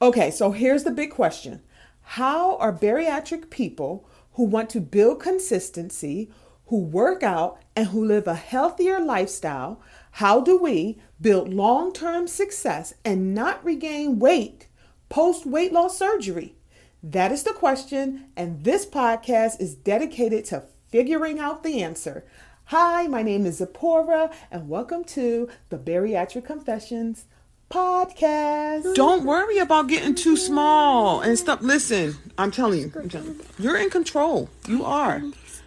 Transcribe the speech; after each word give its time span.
Okay, 0.00 0.30
so 0.30 0.52
here's 0.52 0.84
the 0.84 0.92
big 0.92 1.10
question 1.10 1.60
How 2.02 2.56
are 2.58 2.72
bariatric 2.72 3.50
people 3.50 4.08
who 4.34 4.44
want 4.44 4.70
to 4.70 4.80
build 4.80 5.20
consistency, 5.20 6.30
who 6.66 6.78
work 6.78 7.24
out, 7.24 7.60
and 7.74 7.88
who 7.88 8.04
live 8.04 8.28
a 8.28 8.36
healthier 8.36 9.00
lifestyle, 9.00 9.82
how 10.12 10.40
do 10.40 10.56
we 10.56 11.00
build 11.20 11.52
long 11.52 11.92
term 11.92 12.28
success 12.28 12.94
and 13.04 13.34
not 13.34 13.64
regain 13.64 14.20
weight 14.20 14.68
post 15.08 15.44
weight 15.44 15.72
loss 15.72 15.98
surgery? 15.98 16.54
That 17.02 17.32
is 17.32 17.42
the 17.42 17.52
question, 17.52 18.26
and 18.36 18.62
this 18.62 18.86
podcast 18.86 19.60
is 19.60 19.74
dedicated 19.74 20.44
to 20.46 20.62
figuring 20.90 21.40
out 21.40 21.64
the 21.64 21.82
answer. 21.82 22.24
Hi, 22.66 23.08
my 23.08 23.24
name 23.24 23.44
is 23.44 23.56
Zipporah, 23.56 24.30
and 24.52 24.68
welcome 24.68 25.02
to 25.06 25.48
the 25.70 25.78
Bariatric 25.78 26.44
Confessions 26.44 27.24
podcast. 27.70 28.94
Don't 28.94 29.24
worry 29.24 29.58
about 29.58 29.88
getting 29.88 30.14
too 30.14 30.36
small 30.36 31.20
and 31.20 31.38
stuff. 31.38 31.60
Listen, 31.62 32.16
I'm 32.36 32.50
telling 32.50 32.80
you, 32.80 32.92
I'm 32.96 33.08
telling 33.08 33.28
you, 33.28 33.44
you're 33.58 33.76
in 33.76 33.90
control. 33.90 34.48
You 34.66 34.84
are. 34.84 35.22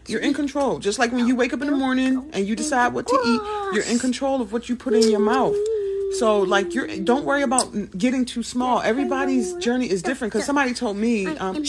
You're 0.07 0.21
in 0.21 0.33
control. 0.33 0.79
Just 0.79 0.97
like 0.99 1.11
when 1.11 1.27
you 1.27 1.35
wake 1.35 1.53
up 1.53 1.61
in 1.61 1.67
the 1.67 1.75
morning 1.75 2.29
and 2.33 2.47
you 2.47 2.55
decide 2.55 2.93
what 2.93 3.07
to 3.07 3.15
eat, 3.15 3.41
you're 3.75 3.85
in 3.85 3.99
control 3.99 4.41
of 4.41 4.51
what 4.51 4.67
you 4.67 4.75
put 4.75 4.93
in 4.93 5.09
your 5.09 5.19
mouth. 5.19 5.55
So 6.17 6.39
like 6.39 6.73
you're 6.73 6.87
don't 6.97 7.23
worry 7.23 7.43
about 7.43 7.97
getting 7.97 8.25
too 8.25 8.43
small. 8.43 8.81
Everybody's 8.81 9.53
journey 9.55 9.89
is 9.89 10.01
different 10.01 10.33
cuz 10.33 10.43
somebody 10.43 10.73
told 10.73 10.97
me 10.97 11.27
um 11.37 11.63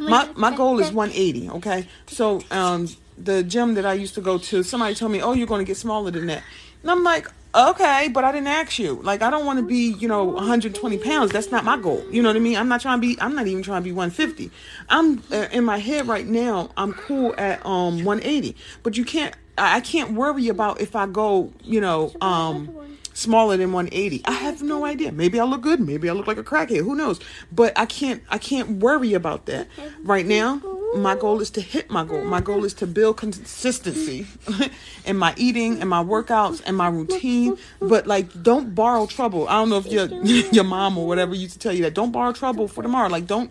my 0.00 0.28
my 0.36 0.54
goal 0.54 0.78
is 0.80 0.92
180, 0.92 1.50
okay? 1.50 1.86
So 2.08 2.42
um 2.50 2.88
the 3.16 3.42
gym 3.44 3.74
that 3.74 3.86
I 3.86 3.94
used 3.94 4.14
to 4.16 4.20
go 4.20 4.38
to, 4.38 4.62
somebody 4.64 4.94
told 4.94 5.12
me, 5.12 5.22
"Oh, 5.22 5.32
you're 5.34 5.46
going 5.46 5.60
to 5.60 5.64
get 5.64 5.76
smaller 5.76 6.10
than 6.10 6.26
that." 6.26 6.42
And 6.82 6.90
I'm 6.90 7.04
like, 7.04 7.30
okay, 7.54 8.08
but 8.08 8.24
I 8.24 8.32
didn't 8.32 8.48
ask 8.48 8.78
you. 8.78 8.94
Like, 9.02 9.22
I 9.22 9.30
don't 9.30 9.46
want 9.46 9.58
to 9.58 9.64
be, 9.64 9.92
you 9.98 10.08
know, 10.08 10.24
120 10.24 10.98
pounds. 10.98 11.32
That's 11.32 11.50
not 11.50 11.64
my 11.64 11.76
goal. 11.76 12.04
You 12.10 12.22
know 12.22 12.28
what 12.28 12.36
I 12.36 12.40
mean? 12.40 12.56
I'm 12.56 12.68
not 12.68 12.80
trying 12.80 13.00
to 13.00 13.06
be. 13.06 13.20
I'm 13.20 13.34
not 13.34 13.46
even 13.46 13.62
trying 13.62 13.82
to 13.82 13.84
be 13.84 13.92
150. 13.92 14.50
I'm 14.88 15.22
uh, 15.30 15.48
in 15.52 15.64
my 15.64 15.78
head 15.78 16.08
right 16.08 16.26
now. 16.26 16.70
I'm 16.76 16.92
cool 16.92 17.34
at 17.38 17.64
um 17.64 18.04
180. 18.04 18.56
But 18.82 18.96
you 18.96 19.04
can't. 19.04 19.34
I 19.56 19.80
can't 19.80 20.12
worry 20.12 20.48
about 20.48 20.80
if 20.80 20.96
I 20.96 21.06
go, 21.06 21.52
you 21.62 21.80
know, 21.80 22.12
um 22.20 22.74
smaller 23.12 23.56
than 23.56 23.72
180. 23.72 24.22
I 24.24 24.32
have 24.32 24.62
no 24.62 24.84
idea. 24.84 25.12
Maybe 25.12 25.38
I 25.38 25.44
look 25.44 25.62
good. 25.62 25.80
Maybe 25.80 26.08
I 26.08 26.12
look 26.12 26.26
like 26.26 26.38
a 26.38 26.42
crackhead. 26.42 26.82
Who 26.82 26.96
knows? 26.96 27.20
But 27.52 27.78
I 27.78 27.86
can't. 27.86 28.22
I 28.28 28.38
can't 28.38 28.78
worry 28.80 29.14
about 29.14 29.46
that 29.46 29.68
right 30.02 30.26
now 30.26 30.60
my 30.96 31.14
goal 31.16 31.40
is 31.40 31.50
to 31.50 31.60
hit 31.60 31.90
my 31.90 32.04
goal. 32.04 32.24
My 32.24 32.40
goal 32.40 32.64
is 32.64 32.74
to 32.74 32.86
build 32.86 33.16
consistency 33.16 34.26
in 35.04 35.16
my 35.16 35.34
eating 35.36 35.80
and 35.80 35.88
my 35.88 36.02
workouts 36.02 36.62
and 36.64 36.76
my 36.76 36.88
routine. 36.88 37.56
But 37.80 38.06
like, 38.06 38.42
don't 38.42 38.74
borrow 38.74 39.06
trouble. 39.06 39.48
I 39.48 39.54
don't 39.54 39.70
know 39.70 39.78
if 39.78 39.86
your 39.86 40.06
your 40.52 40.64
mom 40.64 40.98
or 40.98 41.06
whatever 41.06 41.34
used 41.34 41.54
to 41.54 41.58
tell 41.58 41.72
you 41.72 41.82
that. 41.82 41.94
Don't 41.94 42.12
borrow 42.12 42.32
trouble 42.32 42.68
for 42.68 42.82
tomorrow. 42.82 43.08
Like, 43.08 43.26
don't 43.26 43.50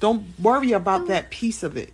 don't 0.00 0.24
worry 0.38 0.72
about 0.72 1.06
that 1.08 1.30
piece 1.30 1.62
of 1.62 1.76
it 1.76 1.92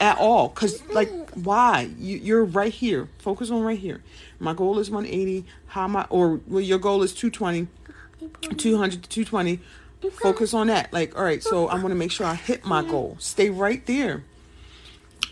at 0.00 0.18
all. 0.18 0.50
Cause 0.50 0.82
like, 0.90 1.10
why? 1.32 1.90
You, 1.98 2.18
you're 2.18 2.44
right 2.44 2.72
here. 2.72 3.08
Focus 3.18 3.50
on 3.50 3.62
right 3.62 3.78
here. 3.78 4.02
My 4.38 4.54
goal 4.54 4.78
is 4.78 4.90
180. 4.90 5.44
How 5.68 5.88
my 5.88 6.06
or 6.10 6.40
well, 6.46 6.60
your 6.60 6.78
goal 6.78 7.02
is 7.02 7.12
220, 7.12 7.68
200 8.56 9.02
to 9.02 9.08
220 9.08 9.60
Focus 10.20 10.54
on 10.54 10.66
that. 10.68 10.92
Like, 10.92 11.16
all 11.16 11.24
right, 11.24 11.42
so 11.42 11.68
I 11.68 11.74
want 11.74 11.88
to 11.88 11.94
make 11.94 12.10
sure 12.10 12.26
I 12.26 12.34
hit 12.34 12.64
my 12.64 12.82
mm-hmm. 12.82 12.90
goal. 12.90 13.16
Stay 13.18 13.50
right 13.50 13.84
there. 13.86 14.24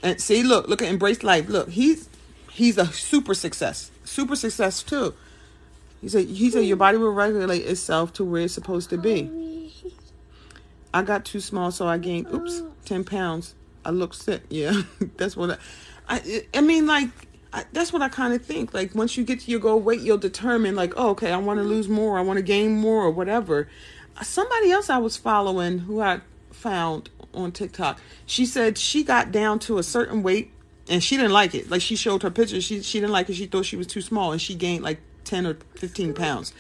And 0.03 0.21
see, 0.21 0.43
look, 0.43 0.69
look 0.69 0.83
at 0.83 0.89
embrace 0.89 1.23
life. 1.23 1.49
Look, 1.49 1.71
he's 1.71 2.09
he's 2.51 2.79
a 2.79 2.87
super 2.87 3.35
success. 3.35 3.91
Super 4.05 4.37
success 4.37 4.83
too. 4.83 5.15
He 6.01 6.09
said 6.09 6.27
he 6.27 6.51
said 6.51 6.61
your 6.61 6.77
body 6.77 6.99
will 6.99 7.13
regulate 7.13 7.65
itself 7.65 8.13
to 8.15 8.25
where 8.25 8.43
it's 8.43 8.55
supposed 8.55 8.91
to 8.91 8.99
be. 8.99 9.31
Oh. 9.33 9.91
I 10.93 11.03
got 11.03 11.25
too 11.25 11.41
small, 11.41 11.71
so 11.71 11.89
I 11.89 11.99
gained 11.99 12.27
oops, 12.33 12.61
oh. 12.63 12.73
ten 12.85 13.05
pounds. 13.05 13.55
I 13.85 13.91
look 13.91 14.15
sick. 14.15 14.43
Yeah, 14.51 14.83
that's 15.17 15.37
what 15.37 15.51
I. 15.51 15.59
I, 16.07 16.47
I 16.55 16.61
mean, 16.61 16.87
like 16.87 17.09
I, 17.53 17.65
that's 17.73 17.93
what 17.93 18.03
I 18.03 18.11
kind 18.11 18.35
of 18.35 18.45
think. 18.45 18.75
Like 18.75 18.95
once 18.95 19.17
you 19.17 19.25
get 19.25 19.41
to 19.41 19.51
your 19.51 19.61
goal 19.61 19.81
weight, 19.81 20.01
you'll 20.01 20.19
determine 20.19 20.75
like, 20.75 20.93
oh, 20.97 21.11
okay, 21.11 21.33
I 21.33 21.39
want 21.39 21.59
to 21.59 21.63
mm-hmm. 21.63 21.71
lose 21.71 21.89
more, 21.89 22.19
I 22.19 22.21
want 22.21 22.37
to 22.37 22.43
gain 22.43 22.77
more, 22.77 23.03
or 23.03 23.11
whatever 23.11 23.69
somebody 24.23 24.71
else 24.71 24.91
I 24.91 24.99
was 24.99 25.17
following 25.17 25.81
who 25.81 26.01
I 26.01 26.21
found 26.51 27.11
on 27.33 27.53
TikTok, 27.53 28.01
she 28.27 28.47
said 28.47 28.79
she 28.79 29.03
got 29.03 29.33
down 29.33 29.59
to 29.61 29.79
a 29.79 29.83
certain 29.83 30.23
weight 30.23 30.53
and 30.89 31.03
she 31.03 31.17
didn't 31.17 31.33
like 31.33 31.55
it. 31.55 31.71
Like 31.71 31.83
she 31.83 31.97
showed 31.97 32.23
her 32.23 32.31
picture, 32.31 32.61
she 32.61 32.83
she 32.83 33.01
didn't 33.01 33.13
like 33.13 33.29
it. 33.29 33.35
She 33.35 33.47
thought 33.47 33.67
she 33.67 33.77
was 33.77 33.87
too 33.87 34.01
small 34.01 34.33
and 34.33 34.41
she 34.41 34.55
gained 34.55 34.85
like 34.85 35.01
10 35.25 35.47
or 35.47 35.55
15 35.77 36.15
pounds. 36.15 36.53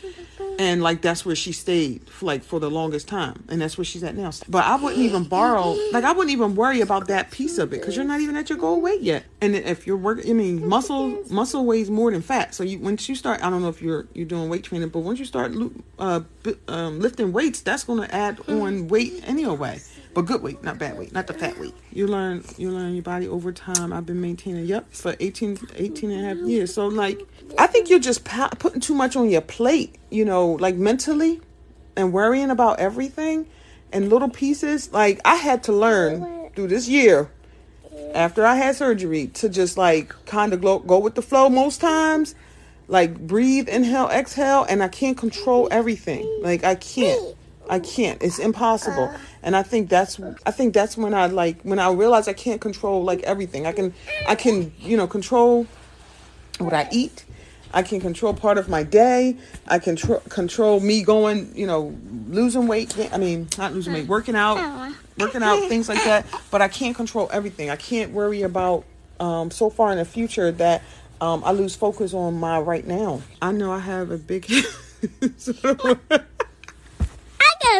And 0.58 0.82
like 0.82 1.02
that's 1.02 1.26
where 1.26 1.34
she 1.34 1.52
stayed 1.52 2.08
for 2.08 2.26
like 2.26 2.44
for 2.44 2.60
the 2.60 2.70
longest 2.70 3.08
time. 3.08 3.44
And 3.48 3.60
that's 3.60 3.76
where 3.76 3.84
she's 3.84 4.04
at 4.04 4.14
now. 4.14 4.30
But 4.48 4.64
i 4.64 4.76
wouldn't 4.76 5.02
even 5.02 5.24
borrow 5.24 5.76
like 5.92 6.04
i 6.04 6.12
wouldn't 6.12 6.30
even 6.32 6.54
worry 6.54 6.80
about 6.80 7.08
that 7.08 7.30
piece 7.30 7.58
of 7.58 7.72
it 7.72 7.80
because 7.80 7.96
you're 7.96 8.04
not 8.04 8.20
even 8.20 8.36
at 8.36 8.48
your 8.48 8.58
goal 8.58 8.80
weight 8.80 9.00
yet. 9.00 9.24
And 9.40 9.54
if 9.54 9.86
you're 9.86 9.96
working 9.96 10.30
i 10.30 10.34
mean 10.34 10.66
muscle 10.68 11.22
muscle 11.30 11.64
weighs 11.64 11.90
more 11.90 12.10
than 12.10 12.22
fat. 12.22 12.54
So 12.54 12.62
you 12.62 12.78
once 12.78 13.08
you 13.08 13.14
start 13.14 13.44
i 13.44 13.50
don't 13.50 13.62
know 13.62 13.68
if 13.68 13.82
you're 13.82 14.06
you're 14.14 14.26
doing 14.26 14.48
weight 14.48 14.64
training 14.64 14.88
but 14.88 15.00
once 15.00 15.18
you 15.18 15.24
start 15.24 15.52
uh, 15.98 16.20
um, 16.68 17.00
lifting 17.00 17.32
weights 17.32 17.60
that's 17.60 17.84
going 17.84 18.06
to 18.06 18.14
add 18.14 18.38
on 18.48 18.88
weight 18.88 19.22
anyway 19.26 19.80
but 20.14 20.26
good 20.26 20.42
weight, 20.42 20.62
not 20.62 20.78
bad 20.78 20.96
weight, 20.96 21.12
not 21.12 21.26
the 21.26 21.34
fat 21.34 21.58
weight. 21.58 21.74
You 21.92 22.06
learn 22.06 22.44
you 22.56 22.70
learn 22.70 22.94
your 22.94 23.02
body 23.02 23.26
over 23.28 23.52
time. 23.52 23.92
I've 23.92 24.06
been 24.06 24.20
maintaining, 24.20 24.66
yep, 24.66 24.92
for 24.92 25.16
18, 25.18 25.58
18 25.74 26.10
and 26.10 26.24
a 26.24 26.28
half 26.28 26.48
years. 26.48 26.72
So 26.72 26.86
like, 26.86 27.20
I 27.58 27.66
think 27.66 27.90
you're 27.90 27.98
just 27.98 28.24
putting 28.24 28.80
too 28.80 28.94
much 28.94 29.16
on 29.16 29.28
your 29.28 29.40
plate, 29.40 29.96
you 30.10 30.24
know, 30.24 30.52
like 30.52 30.76
mentally 30.76 31.40
and 31.96 32.12
worrying 32.12 32.50
about 32.50 32.78
everything 32.78 33.46
and 33.92 34.08
little 34.08 34.28
pieces. 34.28 34.92
Like 34.92 35.20
I 35.24 35.36
had 35.36 35.64
to 35.64 35.72
learn 35.72 36.50
through 36.54 36.68
this 36.68 36.88
year 36.88 37.30
after 38.14 38.44
I 38.46 38.56
had 38.56 38.76
surgery 38.76 39.28
to 39.28 39.48
just 39.48 39.76
like 39.76 40.14
kind 40.26 40.52
of 40.52 40.60
go, 40.60 40.78
go 40.78 40.98
with 40.98 41.14
the 41.14 41.22
flow 41.22 41.48
most 41.48 41.80
times. 41.80 42.34
Like 42.86 43.18
breathe, 43.18 43.68
inhale, 43.68 44.08
exhale, 44.10 44.64
and 44.68 44.82
I 44.82 44.88
can't 44.88 45.16
control 45.16 45.68
everything. 45.70 46.40
Like 46.42 46.64
I 46.64 46.74
can't. 46.74 47.34
I 47.68 47.78
can't. 47.78 48.22
It's 48.22 48.38
impossible. 48.38 49.12
And 49.42 49.56
I 49.56 49.62
think 49.62 49.88
that's 49.88 50.20
I 50.46 50.50
think 50.50 50.74
that's 50.74 50.96
when 50.96 51.14
I 51.14 51.26
like 51.26 51.62
when 51.62 51.78
I 51.78 51.90
realize 51.92 52.28
I 52.28 52.32
can't 52.32 52.60
control 52.60 53.02
like 53.02 53.22
everything. 53.22 53.66
I 53.66 53.72
can 53.72 53.94
I 54.26 54.34
can, 54.34 54.72
you 54.78 54.96
know, 54.96 55.06
control 55.06 55.66
what 56.58 56.72
I 56.72 56.88
eat. 56.92 57.24
I 57.72 57.82
can 57.82 58.00
control 58.00 58.32
part 58.34 58.56
of 58.56 58.68
my 58.68 58.84
day. 58.84 59.36
I 59.66 59.80
can 59.80 59.96
tr- 59.96 60.22
control 60.28 60.78
me 60.78 61.02
going, 61.02 61.50
you 61.56 61.66
know, 61.66 61.96
losing 62.28 62.68
weight. 62.68 62.96
I 63.12 63.18
mean, 63.18 63.48
not 63.58 63.72
losing 63.74 63.92
weight, 63.92 64.06
working 64.06 64.36
out, 64.36 64.92
working 65.18 65.42
out, 65.42 65.68
things 65.68 65.88
like 65.88 66.04
that. 66.04 66.24
But 66.52 66.62
I 66.62 66.68
can't 66.68 66.94
control 66.94 67.28
everything. 67.32 67.70
I 67.70 67.76
can't 67.76 68.12
worry 68.12 68.42
about 68.42 68.84
um, 69.18 69.50
so 69.50 69.70
far 69.70 69.90
in 69.90 69.98
the 69.98 70.04
future 70.04 70.52
that 70.52 70.82
um, 71.20 71.42
I 71.44 71.50
lose 71.50 71.74
focus 71.74 72.14
on 72.14 72.38
my 72.38 72.60
right 72.60 72.86
now. 72.86 73.22
I 73.42 73.50
know 73.50 73.72
I 73.72 73.80
have 73.80 74.12
a 74.12 74.18
big. 74.18 74.48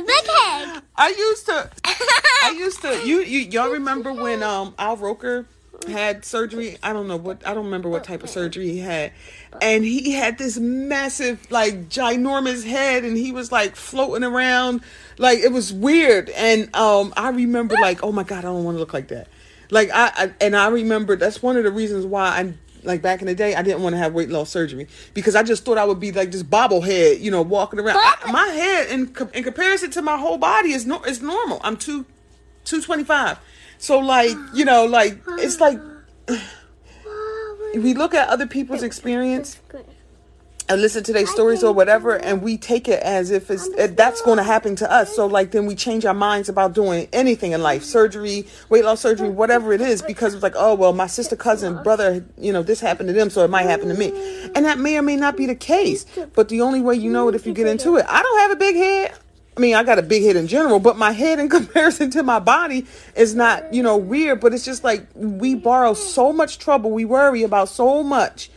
big 0.07 0.27
head. 0.27 0.83
I 0.97 1.15
used 1.17 1.47
to. 1.47 1.71
I 1.85 2.55
used 2.59 2.83
to. 2.83 3.07
You, 3.07 3.21
you 3.21 3.41
y'all 3.41 3.71
remember 3.71 4.13
when 4.13 4.43
um 4.43 4.75
Al 4.79 4.97
Roker 4.97 5.47
had 5.89 6.25
surgery? 6.25 6.79
I 6.83 6.93
don't 6.93 7.09
know 7.09 7.17
what. 7.17 7.47
I 7.47 7.55
don't 7.55 7.67
remember 7.67 7.89
what 7.89 8.05
type 8.05 8.23
of 8.23 8.31
surgery 8.31 8.71
he 8.71 8.79
had, 8.79 9.13
and 9.61 9.85
he 9.85 10.13
had 10.13 10.39
this 10.39 10.59
massive, 10.59 11.51
like 11.51 11.89
ginormous 11.89 12.65
head, 12.65 13.05
and 13.05 13.17
he 13.17 13.33
was 13.33 13.51
like 13.51 13.77
floating 13.77 14.25
around, 14.25 14.83
like 15.19 15.41
it 15.41 15.53
was 15.53 15.73
weird. 15.73 16.31
And 16.31 16.75
um, 16.75 17.13
I 17.17 17.31
remember 17.31 17.75
like, 17.81 18.03
oh 18.03 18.13
my 18.13 18.23
god, 18.23 18.39
I 18.39 18.43
don't 18.43 18.65
want 18.65 18.77
to 18.77 18.81
look 18.81 18.95
like 18.95 19.09
that. 19.09 19.29
Like 19.71 19.91
I, 19.93 20.13
I 20.15 20.33
and 20.41 20.57
I 20.57 20.69
remember 20.69 21.17
that's 21.17 21.43
one 21.43 21.57
of 21.57 21.65
the 21.65 21.73
reasons 21.73 22.07
why 22.07 22.29
I 22.29 22.55
like 22.85 23.03
back 23.03 23.21
in 23.21 23.27
the 23.27 23.35
day, 23.35 23.55
I 23.55 23.63
didn't 23.63 23.83
want 23.83 23.95
to 23.95 23.99
have 23.99 24.15
weight 24.15 24.29
loss 24.29 24.51
surgery 24.51 24.87
because 25.13 25.35
I 25.35 25.43
just 25.43 25.65
thought 25.65 25.79
I 25.79 25.85
would 25.85 26.01
be 26.01 26.13
like 26.13 26.31
this 26.31 26.43
bobblehead, 26.43 27.21
you 27.21 27.31
know, 27.31 27.43
walking 27.43 27.81
around. 27.81 27.97
I, 27.99 28.31
my 28.31 28.47
head, 28.47 28.91
in 28.91 29.15
in 29.33 29.45
comparison 29.45 29.91
to 29.93 30.03
my 30.03 30.17
whole 30.17 30.39
body, 30.39 30.73
is 30.73 30.87
no, 30.87 31.03
is 31.05 31.23
normal. 31.23 31.61
I'm 31.63 31.77
two, 31.77 32.07
two 32.65 32.81
twenty 32.81 33.05
five. 33.05 33.39
So 33.79 33.99
like, 33.99 34.37
you 34.55 34.65
know, 34.65 34.85
like 34.85 35.19
it's 35.39 35.61
like 35.61 35.79
we 37.75 37.95
look 37.95 38.15
at 38.15 38.29
other 38.29 38.47
people's 38.47 38.83
experience 38.83 39.61
and 40.69 40.81
listen 40.81 41.03
to 41.05 41.13
their 41.13 41.27
stories 41.27 41.63
or 41.63 41.73
whatever 41.73 42.17
and 42.17 42.41
we 42.41 42.57
take 42.57 42.89
it 42.89 43.03
as 43.03 43.31
if 43.31 43.51
it's 43.51 43.69
eh, 43.77 43.87
that's 43.89 44.23
going 44.23 44.39
to 44.39 44.43
happen 44.43 44.75
to 44.77 44.91
us 44.91 45.15
so 45.15 45.27
like 45.27 45.51
then 45.51 45.67
we 45.67 45.75
change 45.75 46.05
our 46.05 46.15
minds 46.15 46.49
about 46.49 46.73
doing 46.73 47.09
anything 47.13 47.53
in 47.53 47.63
life 47.63 47.85
surgery 47.85 48.47
weight 48.69 48.85
loss 48.85 49.01
surgery 49.01 49.29
whatever 49.29 49.73
it 49.73 49.81
is 49.81 50.01
because 50.03 50.35
it's 50.35 50.43
like 50.43 50.55
oh 50.57 50.75
well 50.75 50.93
my 50.93 51.07
sister 51.07 51.37
cousin 51.37 51.83
brother 51.83 52.25
you 52.39 52.53
know 52.53 52.63
this 52.63 52.81
happened 52.81 53.09
to 53.09 53.13
them 53.13 53.29
so 53.29 53.45
it 53.45 53.51
might 53.51 53.65
happen 53.65 53.89
to 53.89 53.95
me 53.95 54.09
and 54.55 54.65
that 54.65 54.79
may 54.79 54.97
or 54.97 55.03
may 55.03 55.17
not 55.17 55.37
be 55.37 55.47
the 55.47 55.55
case 55.55 56.07
but 56.35 56.49
the 56.49 56.61
only 56.61 56.81
way 56.81 56.95
you 56.95 57.11
know 57.11 57.29
it 57.29 57.35
if 57.35 57.47
you 57.47 57.53
get 57.53 57.67
into 57.67 57.97
it 57.97 58.07
i 58.09 58.23
don't 58.23 58.39
have 58.41 58.51
a 58.51 58.57
big 58.57 58.77
head 58.77 59.13
I 59.57 59.61
mean, 59.61 59.77
I 59.77 59.85
got 59.85 60.01
a 60.01 60.03
big 60.03 60.25
head 60.25 60.35
in 60.35 60.49
general, 60.49 60.81
but 60.81 60.97
my 60.97 61.13
head 61.13 61.39
in 61.39 61.49
comparison 61.59 62.11
to 62.11 62.25
my 62.25 62.41
body 62.41 62.87
is 63.15 63.37
not, 63.37 63.73
you 63.73 63.85
know, 63.85 63.97
weird. 63.97 64.41
But 64.41 64.53
it's 64.53 64.65
just 64.65 64.83
like 64.83 65.07
we 65.15 65.55
borrow 65.55 65.95
so 65.95 66.33
much 66.33 66.59
trouble. 66.59 66.91
We 66.91 67.05
worry 67.05 67.45
about 67.45 67.69
so 67.69 68.03
much 68.03 68.51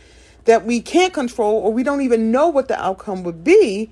that 0.48 0.64
we 0.64 0.80
can't 0.80 1.12
control 1.12 1.56
or 1.56 1.70
we 1.70 1.82
don't 1.82 2.00
even 2.00 2.32
know 2.32 2.48
what 2.48 2.68
the 2.68 2.82
outcome 2.82 3.22
would 3.22 3.44
be. 3.44 3.90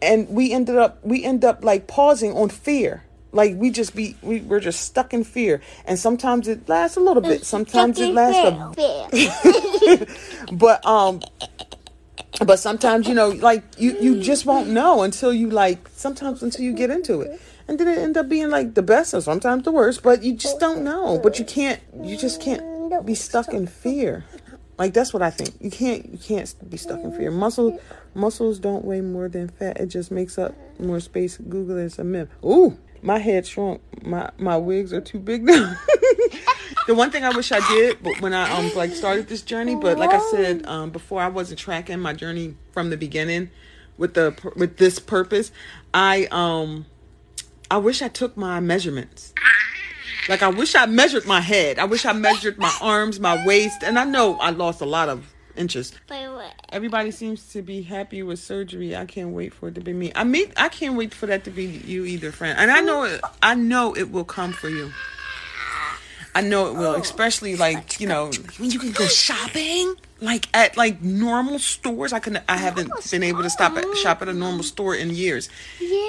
And 0.00 0.28
we 0.28 0.52
ended 0.52 0.76
up 0.76 1.04
we 1.04 1.24
end 1.24 1.44
up 1.44 1.64
like 1.64 1.88
pausing 1.88 2.32
on 2.34 2.50
fear. 2.50 3.02
Like 3.32 3.56
we 3.56 3.70
just 3.70 3.96
be 3.96 4.16
we, 4.22 4.40
we're 4.42 4.60
just 4.60 4.80
stuck 4.82 5.12
in 5.12 5.24
fear. 5.24 5.60
And 5.84 5.98
sometimes 5.98 6.46
it 6.46 6.68
lasts 6.68 6.96
a 6.96 7.00
little 7.00 7.20
bit. 7.20 7.44
Sometimes 7.44 7.98
it 7.98 8.14
lasts 8.14 8.44
a 8.44 8.72
bit. 8.76 10.08
But 10.52 10.86
um 10.86 11.20
but 12.46 12.60
sometimes 12.60 13.08
you 13.08 13.14
know 13.14 13.30
like 13.30 13.64
you 13.76 13.98
you 14.00 14.22
just 14.22 14.46
won't 14.46 14.68
know 14.68 15.02
until 15.02 15.34
you 15.34 15.50
like 15.50 15.88
sometimes 15.88 16.44
until 16.44 16.64
you 16.64 16.74
get 16.74 16.90
into 16.90 17.22
it. 17.22 17.40
And 17.66 17.76
then 17.78 17.88
it 17.88 17.98
end 17.98 18.16
up 18.16 18.28
being 18.28 18.50
like 18.50 18.74
the 18.74 18.82
best 18.82 19.14
or 19.14 19.20
sometimes 19.20 19.64
the 19.64 19.72
worst 19.72 20.04
but 20.04 20.22
you 20.22 20.34
just 20.34 20.60
don't 20.60 20.84
know. 20.84 21.18
But 21.20 21.40
you 21.40 21.44
can't 21.44 21.80
you 22.00 22.16
just 22.16 22.40
can't 22.40 22.62
be 23.04 23.16
stuck 23.16 23.52
in 23.52 23.66
fear 23.66 24.24
like 24.78 24.94
that's 24.94 25.12
what 25.12 25.22
i 25.22 25.30
think. 25.30 25.54
You 25.60 25.70
can't 25.70 26.12
you 26.12 26.18
can't 26.18 26.70
be 26.70 26.76
stuck 26.76 27.00
in 27.00 27.12
fear. 27.16 27.30
Muscle 27.30 27.80
muscles 28.14 28.58
don't 28.58 28.84
weigh 28.84 29.00
more 29.00 29.28
than 29.28 29.48
fat. 29.48 29.78
It 29.78 29.86
just 29.86 30.10
makes 30.10 30.38
up 30.38 30.54
more 30.78 31.00
space. 31.00 31.36
Google 31.36 31.78
is 31.78 31.98
a 31.98 32.04
myth. 32.04 32.28
Ooh 32.44 32.78
my 33.02 33.18
head 33.18 33.46
shrunk. 33.46 33.80
My 34.04 34.30
my 34.38 34.56
wigs 34.56 34.92
are 34.92 35.00
too 35.00 35.18
big 35.18 35.42
now. 35.44 35.76
The 36.86 36.94
one 36.94 37.10
thing 37.10 37.22
I 37.22 37.36
wish 37.36 37.52
I 37.52 37.60
did, 37.68 38.02
but 38.02 38.18
when 38.22 38.32
I 38.32 38.50
um 38.50 38.72
like 38.74 38.92
started 38.92 39.28
this 39.28 39.42
journey, 39.42 39.74
but 39.74 39.98
like 39.98 40.08
I 40.08 40.20
said 40.30 40.66
um 40.66 40.88
before, 40.88 41.20
I 41.20 41.28
wasn't 41.28 41.60
tracking 41.60 42.00
my 42.00 42.14
journey 42.14 42.54
from 42.72 42.88
the 42.88 42.96
beginning 42.96 43.50
with 43.98 44.14
the 44.14 44.34
with 44.56 44.78
this 44.78 44.98
purpose. 44.98 45.52
I 45.92 46.28
um 46.30 46.86
I 47.70 47.76
wish 47.76 48.00
I 48.00 48.08
took 48.08 48.38
my 48.38 48.60
measurements. 48.60 49.34
Like 50.28 50.42
I 50.42 50.48
wish 50.48 50.74
I 50.74 50.86
measured 50.86 51.26
my 51.26 51.40
head. 51.40 51.78
I 51.78 51.84
wish 51.84 52.04
I 52.04 52.12
measured 52.12 52.58
my 52.58 52.74
arms, 52.80 53.18
my 53.18 53.44
waist, 53.46 53.82
and 53.82 53.98
I 53.98 54.04
know 54.04 54.38
I 54.38 54.50
lost 54.50 54.80
a 54.80 54.86
lot 54.86 55.08
of 55.08 55.32
inches. 55.56 55.92
But 56.06 56.54
everybody 56.68 57.10
seems 57.10 57.48
to 57.52 57.62
be 57.62 57.82
happy 57.82 58.22
with 58.22 58.38
surgery. 58.38 58.96
I 58.96 59.06
can't 59.06 59.30
wait 59.30 59.52
for 59.52 59.68
it 59.68 59.74
to 59.74 59.80
be 59.80 59.92
me. 59.92 60.12
I 60.14 60.24
mean, 60.24 60.52
I 60.56 60.68
can't 60.68 60.96
wait 60.96 61.12
for 61.12 61.26
that 61.26 61.44
to 61.44 61.50
be 61.50 61.64
you 61.64 62.04
either, 62.04 62.30
friend. 62.32 62.58
And 62.58 62.70
I 62.70 62.80
know 62.80 63.04
it. 63.04 63.20
I 63.42 63.54
know 63.54 63.94
it 63.96 64.10
will 64.10 64.24
come 64.24 64.52
for 64.52 64.68
you. 64.68 64.92
I 66.34 66.40
know 66.42 66.68
it 66.68 66.74
will, 66.74 66.94
especially 66.94 67.56
like 67.56 68.00
you 68.00 68.06
know 68.06 68.30
when 68.58 68.70
you 68.70 68.78
can 68.78 68.92
go 68.92 69.06
shopping, 69.06 69.96
like 70.20 70.48
at 70.54 70.76
like 70.76 71.02
normal 71.02 71.58
stores. 71.58 72.12
I 72.12 72.20
can 72.20 72.40
I 72.48 72.56
haven't 72.56 72.90
been 73.10 73.22
able 73.22 73.42
to 73.42 73.50
stop 73.50 73.76
at 73.76 73.84
shop 73.96 74.22
at 74.22 74.28
a 74.28 74.32
normal 74.32 74.62
store 74.62 74.94
in 74.94 75.10
years, 75.10 75.48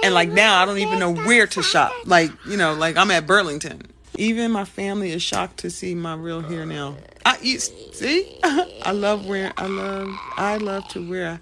and 0.04 0.14
like 0.14 0.30
now 0.30 0.62
I 0.62 0.66
don't 0.66 0.78
even 0.78 1.00
know 1.00 1.14
where 1.14 1.48
to 1.48 1.64
shop. 1.64 1.94
Like 2.06 2.32
you 2.46 2.58
know, 2.58 2.74
like 2.74 2.98
I'm 2.98 3.10
at 3.10 3.26
Burlington. 3.26 3.82
Even 4.20 4.52
my 4.52 4.66
family 4.66 5.12
is 5.12 5.24
shocked 5.24 5.58
to 5.60 5.70
see 5.70 5.96
my 5.96 6.14
real 6.14 6.42
hair 6.42 6.66
now. 6.66 6.98
I 7.26 7.38
eat. 7.42 7.62
See, 7.62 8.38
I 8.44 8.92
love 8.92 9.26
wearing. 9.26 9.54
I 9.56 9.68
love. 9.68 10.10
I 10.36 10.58
love 10.58 10.86
to 10.90 11.10
wear 11.10 11.40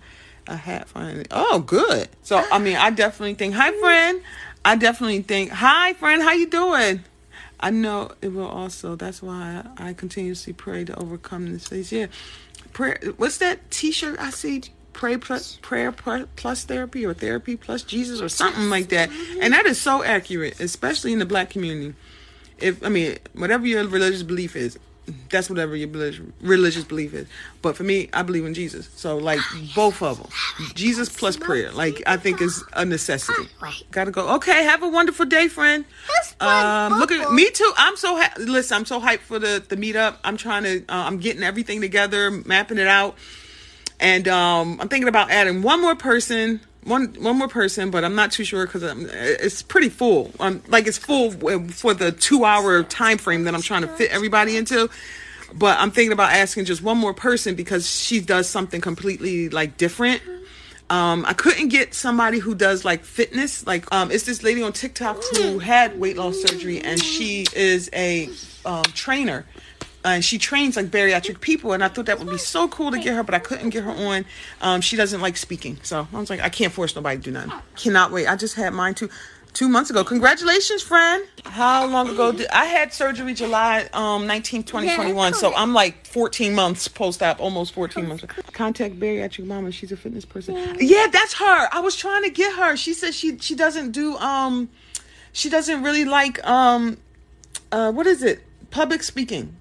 a, 0.48 0.54
a 0.54 0.56
hat. 0.56 0.88
Finally. 0.88 1.26
Oh, 1.32 1.58
good. 1.60 2.08
So 2.22 2.46
I 2.52 2.60
mean, 2.60 2.76
I 2.76 2.92
definitely 2.92 3.34
think. 3.34 3.56
Hi, 3.56 3.72
friend. 3.80 4.22
I 4.64 4.76
definitely 4.76 5.24
think. 5.24 5.50
Hi, 5.52 5.94
friend. 5.94 6.22
How 6.22 6.34
you 6.34 6.48
doing? 6.48 7.04
I 7.60 7.72
know 7.72 8.12
it 8.22 8.28
will 8.28 8.48
also. 8.48 8.96
That's 8.96 9.24
why 9.24 9.64
I, 9.78 9.90
I 9.90 9.94
continuously 9.94 10.54
pray 10.54 10.86
to 10.86 10.96
overcome 11.00 11.52
this 11.52 11.68
phase. 11.68 11.92
Yeah, 11.92 12.08
prayer. 12.74 13.00
What's 13.18 13.40
that 13.40 13.72
T-shirt 13.72 14.20
I 14.20 14.30
see? 14.30 14.62
Pray 14.94 15.18
plus 15.18 15.58
prayer 15.64 15.92
plus 15.92 16.64
therapy 16.64 17.06
or 17.06 17.14
therapy 17.16 17.56
plus 17.56 17.82
Jesus 17.84 18.22
or 18.22 18.30
something 18.30 18.70
like 18.70 18.90
that. 18.90 19.10
And 19.42 19.54
that 19.54 19.66
is 19.66 19.80
so 19.80 20.04
accurate, 20.04 20.60
especially 20.60 21.14
in 21.14 21.20
the 21.20 21.26
black 21.26 21.50
community. 21.50 21.96
If 22.60 22.84
I 22.84 22.90
mean, 22.90 23.18
whatever 23.34 23.66
your 23.68 23.86
religious 23.88 24.24
belief 24.24 24.56
is, 24.56 24.78
that's 25.30 25.50
whatever 25.50 25.76
your 25.76 25.88
religious 26.42 26.84
belief 26.84 27.14
is. 27.14 27.28
But 27.62 27.78
for 27.78 27.84
me, 27.84 28.10
I 28.14 28.24
believe 28.24 28.46
in 28.46 28.54
Jesus. 28.54 28.90
So 28.96 29.18
like 29.18 29.40
both 29.74 30.02
of 30.02 30.18
them, 30.18 30.28
Jesus 30.76 31.08
plus 31.10 31.38
prayer, 31.38 31.72
like 31.72 32.02
I 32.06 32.18
think 32.18 32.42
is 32.42 32.64
a 32.74 32.84
necessity. 32.86 33.48
Gotta 33.92 34.12
go. 34.12 34.36
Okay, 34.36 34.64
have 34.64 34.84
a 34.84 34.88
wonderful 34.90 35.26
day, 35.26 35.48
friend. 35.48 35.86
Um, 36.42 37.00
look 37.00 37.12
at 37.12 37.32
me 37.32 37.50
too. 37.52 37.72
I'm 37.78 37.96
so 37.96 38.18
ha- 38.18 38.34
listen. 38.38 38.76
I'm 38.76 38.86
so 38.86 39.00
hyped 39.00 39.20
for 39.20 39.40
the 39.40 39.64
the 39.68 39.78
meetup. 39.78 40.18
I'm 40.24 40.36
trying 40.38 40.64
to. 40.64 40.80
Uh, 40.90 41.06
I'm 41.08 41.20
getting 41.20 41.44
everything 41.44 41.80
together, 41.80 42.30
mapping 42.32 42.78
it 42.78 42.88
out, 42.88 43.16
and 44.00 44.28
um, 44.28 44.78
I'm 44.82 44.90
thinking 44.90 45.08
about 45.08 45.32
adding 45.32 45.62
one 45.62 45.82
more 45.82 45.96
person 45.96 46.60
one 46.84 47.14
one 47.20 47.38
more 47.38 47.48
person, 47.48 47.92
but 47.92 48.04
I'm 48.04 48.16
not 48.16 48.32
too 48.32 48.44
sure 48.44 48.66
because 48.66 48.84
it's 48.84 49.62
pretty 49.62 49.90
full. 49.90 50.32
Um, 50.40 50.62
like 50.68 50.88
it's 50.88 50.98
full 50.98 51.32
for 51.32 51.94
the 51.94 52.12
two 52.12 52.46
hour 52.46 52.84
time 52.84 53.18
frame 53.18 53.44
that 53.44 53.54
I'm 53.54 53.62
trying 53.62 53.82
to 53.82 53.88
fit 53.88 54.12
everybody 54.12 54.58
into. 54.58 54.90
But 55.54 55.80
I'm 55.80 55.92
thinking 55.92 56.12
about 56.12 56.32
asking 56.32 56.66
just 56.66 56.82
one 56.82 56.98
more 56.98 57.14
person 57.14 57.56
because 57.56 57.90
she 57.90 58.20
does 58.20 58.50
something 58.50 58.82
completely 58.82 59.50
like 59.50 59.78
different. 59.78 60.22
Um, 60.90 61.26
I 61.26 61.34
couldn't 61.34 61.68
get 61.68 61.94
somebody 61.94 62.40
who 62.40 62.56
does 62.56 62.86
like 62.86 63.04
fitness. 63.04 63.68
Like, 63.68 63.94
um, 63.94 64.10
it's 64.10 64.24
this 64.24 64.42
lady 64.44 64.64
on 64.64 64.72
TikTok 64.72 65.22
who 65.36 65.60
had 65.60 66.00
weight 66.00 66.18
loss 66.18 66.42
surgery, 66.42 66.80
and 66.80 67.02
she 67.02 67.46
is 67.54 67.90
a 67.94 68.30
um, 68.66 68.84
trainer 68.84 69.46
and 70.06 70.24
she 70.24 70.38
trains 70.38 70.76
like 70.76 70.88
bariatric 70.88 71.42
people 71.42 71.74
and 71.74 71.84
i 71.84 71.88
thought 71.88 72.06
that 72.06 72.18
would 72.20 72.30
be 72.30 72.38
so 72.38 72.68
cool 72.68 72.92
to 72.92 72.98
get 73.00 73.14
her 73.14 73.24
but 73.24 73.36
i 73.36 73.40
couldn't 73.40 73.70
get 73.70 73.84
her 73.84 73.92
on. 73.92 74.26
Um, 74.62 74.82
she 74.82 74.96
doesn't 74.96 75.22
like 75.22 75.38
speaking 75.38 75.78
so 75.84 76.08
i 76.14 76.20
was 76.20 76.30
like 76.30 76.40
i 76.42 76.50
can't 76.50 76.72
force 76.74 76.96
nobody 76.96 77.18
to 77.18 77.24
do 77.24 77.32
nothing. 77.32 77.52
Cannot 77.76 78.12
wait. 78.12 78.28
I 78.28 78.36
just 78.36 78.56
had 78.56 78.74
mine 78.74 78.94
too 78.96 79.10
two 79.54 79.68
months 79.68 79.90
ago. 79.90 80.04
Congratulations 80.04 80.84
friend. 80.84 81.26
How 81.46 81.88
long 81.88 82.10
ago 82.10 82.32
did 82.32 82.48
i 82.50 82.66
had 82.66 82.94
surgery 82.94 83.34
july 83.34 83.90
um 83.94 84.28
19 84.28 84.64
2021 84.64 85.34
so 85.34 85.54
i'm 85.56 85.74
like 85.74 86.06
14 86.06 86.54
months 86.54 86.88
post-op 86.88 87.40
almost 87.40 87.74
14 87.74 88.08
months. 88.08 88.24
Contact 88.54 89.00
bariatric 89.00 89.46
mama. 89.46 89.72
She's 89.72 89.92
a 89.92 89.98
fitness 89.98 90.26
person. 90.26 90.56
Yeah. 90.80 91.08
That's 91.12 91.34
her. 91.34 91.68
I 91.72 91.80
was 91.80 91.96
trying 91.96 92.24
to 92.24 92.30
get 92.30 92.56
her. 92.56 92.76
She 92.76 92.94
said 92.94 93.14
she 93.14 93.38
she 93.40 93.56
doesn't 93.56 93.92
do 93.92 94.16
um 94.18 94.70
she 95.32 95.50
doesn't 95.50 95.82
really 95.84 96.06
like 96.06 96.46
um 96.48 96.98
uh 97.72 97.92
what 97.92 98.06
is 98.08 98.24
it? 98.24 98.44
Public 98.70 99.02
speaking 99.04 99.56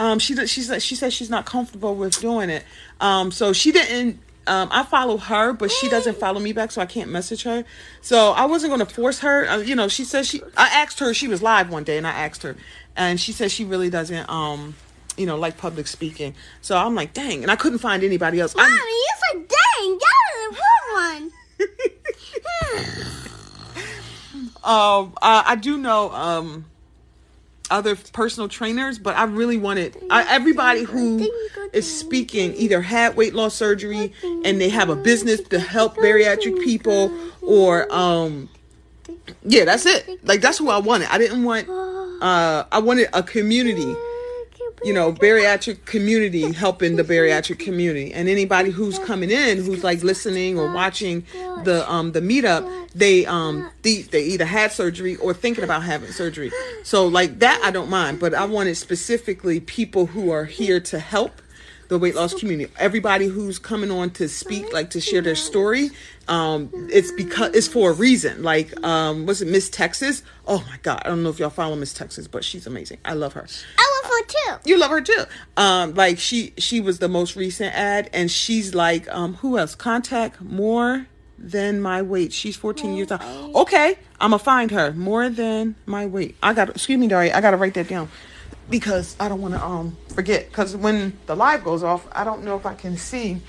um, 0.00 0.18
she 0.18 0.34
she 0.46 0.62
said 0.62 0.80
she 0.80 0.94
says 0.94 1.12
she's 1.12 1.28
not 1.28 1.44
comfortable 1.44 1.94
with 1.94 2.18
doing 2.20 2.48
it. 2.48 2.64
Um, 3.00 3.30
so 3.30 3.52
she 3.52 3.70
didn't. 3.70 4.18
Um, 4.46 4.68
I 4.72 4.82
follow 4.82 5.18
her, 5.18 5.52
but 5.52 5.70
she 5.70 5.90
doesn't 5.90 6.16
follow 6.16 6.40
me 6.40 6.54
back, 6.54 6.72
so 6.72 6.80
I 6.80 6.86
can't 6.86 7.10
message 7.10 7.42
her. 7.42 7.64
So 8.00 8.30
I 8.30 8.46
wasn't 8.46 8.70
going 8.70 8.84
to 8.84 8.92
force 8.92 9.18
her. 9.18 9.46
Uh, 9.46 9.58
you 9.58 9.76
know, 9.76 9.88
she 9.88 10.04
says 10.04 10.26
she. 10.26 10.40
I 10.56 10.68
asked 10.68 11.00
her. 11.00 11.12
She 11.12 11.28
was 11.28 11.42
live 11.42 11.68
one 11.68 11.84
day, 11.84 11.98
and 11.98 12.06
I 12.06 12.12
asked 12.12 12.42
her, 12.44 12.56
and 12.96 13.20
she 13.20 13.32
says 13.32 13.52
she 13.52 13.66
really 13.66 13.90
doesn't. 13.90 14.28
Um, 14.30 14.74
you 15.18 15.26
know, 15.26 15.36
like 15.36 15.58
public 15.58 15.86
speaking. 15.86 16.34
So 16.62 16.78
I'm 16.78 16.94
like, 16.94 17.12
dang, 17.12 17.42
and 17.42 17.50
I 17.50 17.56
couldn't 17.56 17.80
find 17.80 18.02
anybody 18.02 18.40
else. 18.40 18.56
Mommy, 18.56 18.70
you 18.70 19.12
said 19.32 19.48
dang. 19.48 19.98
That 19.98 20.16
was 20.32 20.56
a 20.56 20.56
good 20.56 20.94
one. 20.96 21.30
um, 24.64 25.12
I, 25.20 25.44
I 25.46 25.56
do 25.56 25.76
know. 25.76 26.10
Um, 26.10 26.64
other 27.70 27.96
personal 28.12 28.48
trainers, 28.48 28.98
but 28.98 29.16
I 29.16 29.24
really 29.24 29.56
wanted 29.56 29.96
I, 30.10 30.24
everybody 30.34 30.82
who 30.84 31.30
is 31.72 31.98
speaking 31.98 32.54
either 32.56 32.82
had 32.82 33.16
weight 33.16 33.34
loss 33.34 33.54
surgery 33.54 34.12
and 34.44 34.60
they 34.60 34.68
have 34.68 34.88
a 34.88 34.96
business 34.96 35.40
to 35.40 35.58
help 35.60 35.96
bariatric 35.96 36.62
people 36.64 37.12
or 37.42 37.92
um 37.92 38.48
yeah, 39.42 39.64
that's 39.64 39.86
it. 39.86 40.24
Like 40.24 40.40
that's 40.40 40.58
who 40.58 40.70
I 40.70 40.78
wanted. 40.78 41.08
I 41.10 41.18
didn't 41.18 41.44
want 41.44 41.68
uh 41.68 42.64
I 42.70 42.78
wanted 42.80 43.08
a 43.12 43.22
community 43.22 43.94
you 44.82 44.92
know, 44.92 45.12
bariatric 45.12 45.84
community 45.84 46.52
helping 46.52 46.96
the 46.96 47.04
bariatric 47.04 47.58
community. 47.58 48.12
And 48.12 48.28
anybody 48.28 48.70
who's 48.70 48.98
coming 48.98 49.30
in 49.30 49.58
who's 49.58 49.84
like 49.84 50.02
listening 50.02 50.58
or 50.58 50.72
watching 50.72 51.24
the 51.64 51.84
um 51.90 52.12
the 52.12 52.20
meetup, 52.20 52.90
they 52.92 53.26
um 53.26 53.70
they, 53.82 54.02
they 54.02 54.24
either 54.24 54.44
had 54.44 54.72
surgery 54.72 55.16
or 55.16 55.34
thinking 55.34 55.64
about 55.64 55.82
having 55.82 56.10
surgery. 56.12 56.50
So 56.82 57.06
like 57.06 57.40
that 57.40 57.60
I 57.62 57.70
don't 57.70 57.90
mind, 57.90 58.20
but 58.20 58.34
I 58.34 58.44
wanted 58.44 58.76
specifically 58.76 59.60
people 59.60 60.06
who 60.06 60.30
are 60.30 60.44
here 60.44 60.80
to 60.80 60.98
help 60.98 61.42
the 61.88 61.98
weight 61.98 62.14
loss 62.14 62.32
community. 62.32 62.72
Everybody 62.78 63.26
who's 63.26 63.58
coming 63.58 63.90
on 63.90 64.10
to 64.10 64.28
speak, 64.28 64.72
like 64.72 64.90
to 64.90 65.00
share 65.00 65.20
their 65.20 65.34
story, 65.34 65.90
um, 66.30 66.70
it's 66.90 67.10
because 67.10 67.54
it's 67.54 67.66
for 67.66 67.90
a 67.90 67.92
reason. 67.92 68.44
Like, 68.44 68.82
um, 68.84 69.26
was 69.26 69.42
it 69.42 69.48
Miss 69.48 69.68
Texas? 69.68 70.22
Oh 70.46 70.64
my 70.68 70.78
God, 70.82 71.02
I 71.04 71.08
don't 71.08 71.24
know 71.24 71.28
if 71.28 71.40
y'all 71.40 71.50
follow 71.50 71.74
Miss 71.74 71.92
Texas, 71.92 72.28
but 72.28 72.44
she's 72.44 72.68
amazing. 72.68 72.98
I 73.04 73.14
love 73.14 73.32
her. 73.32 73.46
I 73.76 74.00
love 74.02 74.10
her 74.10 74.26
too. 74.26 74.70
You 74.70 74.78
love 74.78 74.92
her 74.92 75.00
too. 75.00 75.24
Um, 75.56 75.94
like 75.94 76.18
she 76.20 76.54
she 76.56 76.80
was 76.80 77.00
the 77.00 77.08
most 77.08 77.34
recent 77.34 77.74
ad, 77.74 78.08
and 78.12 78.30
she's 78.30 78.74
like, 78.76 79.12
um, 79.12 79.34
who 79.34 79.58
else? 79.58 79.74
Contact 79.74 80.40
more 80.40 81.06
than 81.36 81.80
my 81.80 82.00
weight. 82.00 82.32
She's 82.32 82.56
14 82.56 82.94
years 82.94 83.10
old. 83.10 83.56
Okay, 83.56 83.98
I'm 84.20 84.30
gonna 84.30 84.38
find 84.38 84.70
her. 84.70 84.92
More 84.92 85.28
than 85.30 85.74
my 85.84 86.06
weight. 86.06 86.36
I 86.42 86.52
got. 86.52 86.70
Excuse 86.70 86.98
me, 86.98 87.08
Daria. 87.08 87.36
I 87.36 87.40
gotta 87.40 87.56
write 87.56 87.74
that 87.74 87.88
down 87.88 88.08
because 88.68 89.16
I 89.18 89.28
don't 89.28 89.40
want 89.40 89.54
to 89.54 89.64
um 89.64 89.96
forget. 90.14 90.48
Because 90.48 90.76
when 90.76 91.18
the 91.26 91.34
live 91.34 91.64
goes 91.64 91.82
off, 91.82 92.06
I 92.12 92.22
don't 92.22 92.44
know 92.44 92.56
if 92.56 92.66
I 92.66 92.74
can 92.74 92.96
see 92.96 93.40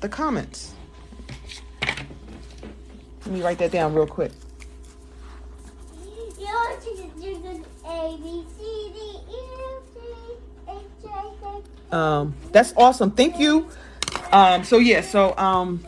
the 0.00 0.08
comments. 0.08 0.72
Let 3.32 3.38
me 3.38 3.44
write 3.46 3.58
that 3.60 3.70
down 3.70 3.94
real 3.94 4.06
quick. 4.06 4.30
Um, 11.90 12.34
that's 12.52 12.74
awesome. 12.76 13.10
Thank 13.12 13.38
you. 13.38 13.70
Um, 14.32 14.64
so 14.64 14.76
yeah, 14.76 15.00
so 15.00 15.34
um, 15.38 15.82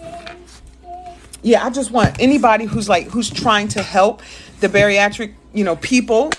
yeah, 1.42 1.66
I 1.66 1.68
just 1.68 1.90
want 1.90 2.18
anybody 2.18 2.64
who's 2.64 2.88
like 2.88 3.08
who's 3.08 3.28
trying 3.28 3.68
to 3.68 3.82
help 3.82 4.22
the 4.60 4.70
bariatric, 4.70 5.34
you 5.52 5.64
know, 5.64 5.76
people 5.76 6.30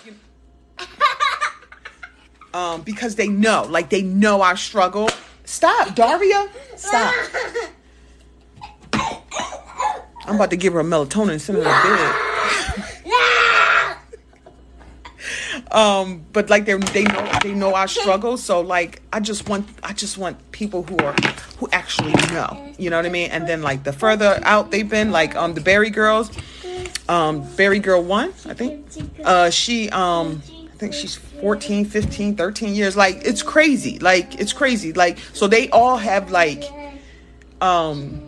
um, 2.56 2.82
because 2.82 3.14
they 3.14 3.28
know, 3.28 3.68
like 3.70 3.92
they 3.92 4.02
know 4.02 4.42
our 4.42 4.58
struggle. 4.58 5.12
Stop, 5.44 5.94
Daria. 5.94 6.50
Stop. 6.76 7.14
I'm 10.28 10.36
about 10.36 10.50
to 10.52 10.58
give 10.58 10.74
her 10.74 10.80
a 10.80 10.84
melatonin 10.84 11.32
and 11.32 11.42
send 11.42 11.58
her 11.60 11.64
to 11.64 11.70
bed. 11.70 12.16
um, 15.72 16.26
but 16.34 16.50
like 16.50 16.66
they 16.66 16.76
they 16.78 17.04
know 17.04 17.32
they 17.42 17.54
know 17.54 17.76
our 17.76 17.88
struggle. 17.88 18.38
So 18.38 18.62
like 18.62 19.02
I 19.14 19.20
just 19.20 19.48
want 19.50 19.68
I 19.84 19.94
just 19.94 20.18
want 20.18 20.52
people 20.52 20.84
who 20.84 20.98
are 20.98 21.16
who 21.58 21.70
actually 21.72 22.14
know. 22.34 22.74
You 22.78 22.90
know 22.90 22.98
what 22.98 23.06
I 23.06 23.10
mean? 23.10 23.32
And 23.32 23.48
then 23.48 23.62
like 23.62 23.84
the 23.84 23.94
further 23.94 24.40
out 24.44 24.72
they've 24.72 24.90
been, 24.90 25.12
like 25.12 25.36
um 25.36 25.54
the 25.54 25.62
Berry 25.62 25.90
girls, 25.90 26.32
um 27.08 27.44
Berry 27.56 27.80
Girl 27.80 28.02
One, 28.04 28.30
I 28.46 28.54
think. 28.54 28.86
Uh 29.24 29.50
she 29.50 29.90
um 29.90 30.42
I 30.74 30.78
think 30.78 30.94
she's 30.94 31.16
14, 31.16 31.86
15, 31.86 32.36
13 32.36 32.76
years. 32.76 32.98
Like 32.98 33.24
it's 33.24 33.44
crazy. 33.44 34.00
Like 34.00 34.40
it's 34.40 34.54
crazy. 34.54 34.94
Like 34.94 35.20
so 35.34 35.48
they 35.48 35.70
all 35.70 35.98
have 35.98 36.32
like 36.32 36.64
um 37.62 38.22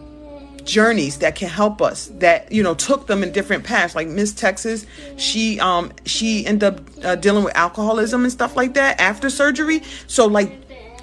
journeys 0.67 1.19
that 1.19 1.35
can 1.35 1.47
help 1.49 1.81
us 1.81 2.07
that 2.15 2.51
you 2.51 2.61
know 2.61 2.75
took 2.75 3.07
them 3.07 3.23
in 3.23 3.31
different 3.31 3.63
paths. 3.63 3.95
Like 3.95 4.07
miss 4.07 4.33
texas 4.33 4.85
she 5.15 5.59
um 5.59 5.91
she 6.05 6.45
ended 6.45 6.63
up 6.63 6.81
uh, 7.03 7.15
dealing 7.15 7.43
with 7.43 7.55
alcoholism 7.55 8.23
and 8.23 8.31
stuff 8.31 8.55
like 8.55 8.73
that 8.75 8.99
after 8.99 9.29
surgery. 9.29 9.81
So 10.07 10.27
like 10.27 10.51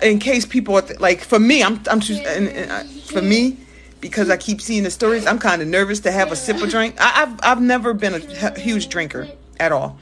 in 0.02 0.18
case 0.18 0.44
people 0.44 0.80
th- 0.80 1.00
like 1.00 1.20
for 1.20 1.38
me 1.38 1.62
i'm 1.62 1.80
i'm 1.90 2.00
just 2.00 2.22
and, 2.22 2.48
and, 2.48 2.70
uh, 2.70 2.82
for 3.06 3.22
me 3.22 3.56
because 4.00 4.28
i 4.28 4.36
keep 4.36 4.60
seeing 4.60 4.82
the 4.82 4.90
stories 4.90 5.26
i'm 5.26 5.38
kind 5.38 5.62
of 5.62 5.68
nervous 5.68 6.00
to 6.00 6.10
have 6.10 6.32
a 6.32 6.36
sip 6.36 6.60
of 6.60 6.68
drink. 6.68 6.94
I, 6.98 7.22
i've 7.22 7.38
i've 7.42 7.62
never 7.62 7.94
been 7.94 8.14
a 8.14 8.58
huge 8.58 8.88
drinker 8.88 9.28
at 9.58 9.72
all. 9.72 9.98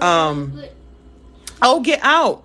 Um 0.00 0.62
oh 1.62 1.80
get 1.80 2.00
out 2.02 2.44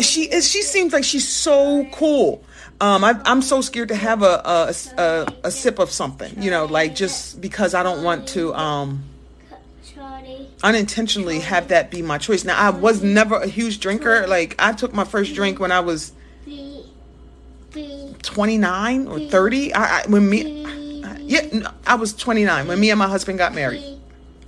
she 0.00 0.22
is 0.22 0.50
she 0.50 0.62
seems 0.62 0.92
like 0.92 1.04
she's 1.04 1.28
so 1.28 1.86
cool 1.92 2.44
um, 2.82 3.04
I, 3.04 3.20
I'm 3.24 3.42
so 3.42 3.60
scared 3.60 3.88
to 3.88 3.94
have 3.94 4.24
a 4.24 4.42
a, 4.44 4.74
a 4.98 5.34
a 5.44 5.50
sip 5.52 5.78
of 5.78 5.92
something, 5.92 6.42
you 6.42 6.50
know, 6.50 6.64
like 6.64 6.96
just 6.96 7.40
because 7.40 7.74
I 7.74 7.84
don't 7.84 8.02
want 8.02 8.26
to 8.30 8.52
um, 8.54 9.04
unintentionally 10.64 11.38
have 11.38 11.68
that 11.68 11.92
be 11.92 12.02
my 12.02 12.18
choice. 12.18 12.44
Now, 12.44 12.58
I 12.58 12.70
was 12.70 13.00
never 13.00 13.36
a 13.36 13.46
huge 13.46 13.78
drinker. 13.78 14.26
Like 14.26 14.56
I 14.58 14.72
took 14.72 14.92
my 14.92 15.04
first 15.04 15.36
drink 15.36 15.60
when 15.60 15.70
I 15.70 15.78
was 15.78 16.12
29 18.22 19.06
or 19.06 19.20
30. 19.20 19.74
I, 19.74 20.00
I 20.00 20.06
when 20.08 20.28
me, 20.28 20.66
yeah, 21.20 21.46
no, 21.52 21.70
I 21.86 21.94
was 21.94 22.12
29 22.14 22.66
when 22.66 22.80
me 22.80 22.90
and 22.90 22.98
my 22.98 23.06
husband 23.06 23.38
got 23.38 23.54
married. 23.54 23.84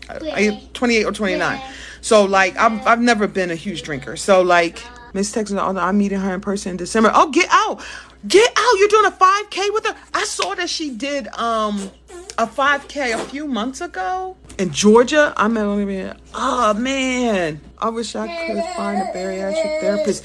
I, 0.08 0.14
I 0.32 0.68
28 0.72 1.04
or 1.04 1.12
29. 1.12 1.60
So 2.00 2.24
like 2.24 2.56
I've 2.56 2.84
I've 2.84 3.00
never 3.00 3.28
been 3.28 3.52
a 3.52 3.54
huge 3.54 3.84
drinker. 3.84 4.16
So 4.16 4.42
like 4.42 4.82
Miss 5.14 5.30
Texas, 5.30 5.56
I'm 5.58 5.96
meeting 5.96 6.18
her 6.18 6.34
in 6.34 6.40
person 6.40 6.72
in 6.72 6.76
December. 6.76 7.12
Oh, 7.14 7.30
get 7.30 7.48
out. 7.50 7.80
Get 8.26 8.50
out. 8.56 8.74
You're 8.78 8.88
doing 8.88 9.06
a 9.06 9.10
5K 9.12 9.72
with 9.72 9.86
her? 9.86 9.96
I 10.12 10.24
saw 10.24 10.54
that 10.54 10.68
she 10.68 10.90
did 10.90 11.28
um 11.34 11.90
a 12.36 12.46
5K 12.46 13.14
a 13.14 13.18
few 13.18 13.46
months 13.46 13.80
ago 13.80 14.36
in 14.58 14.72
Georgia. 14.72 15.32
I'm 15.36 15.56
at 15.56 16.16
Oh 16.34 16.74
man. 16.74 17.60
I 17.78 17.88
wish 17.90 18.16
I 18.16 18.26
could 18.26 18.64
find 18.76 19.00
a 19.00 19.04
bariatric 19.12 19.80
therapist. 19.80 20.24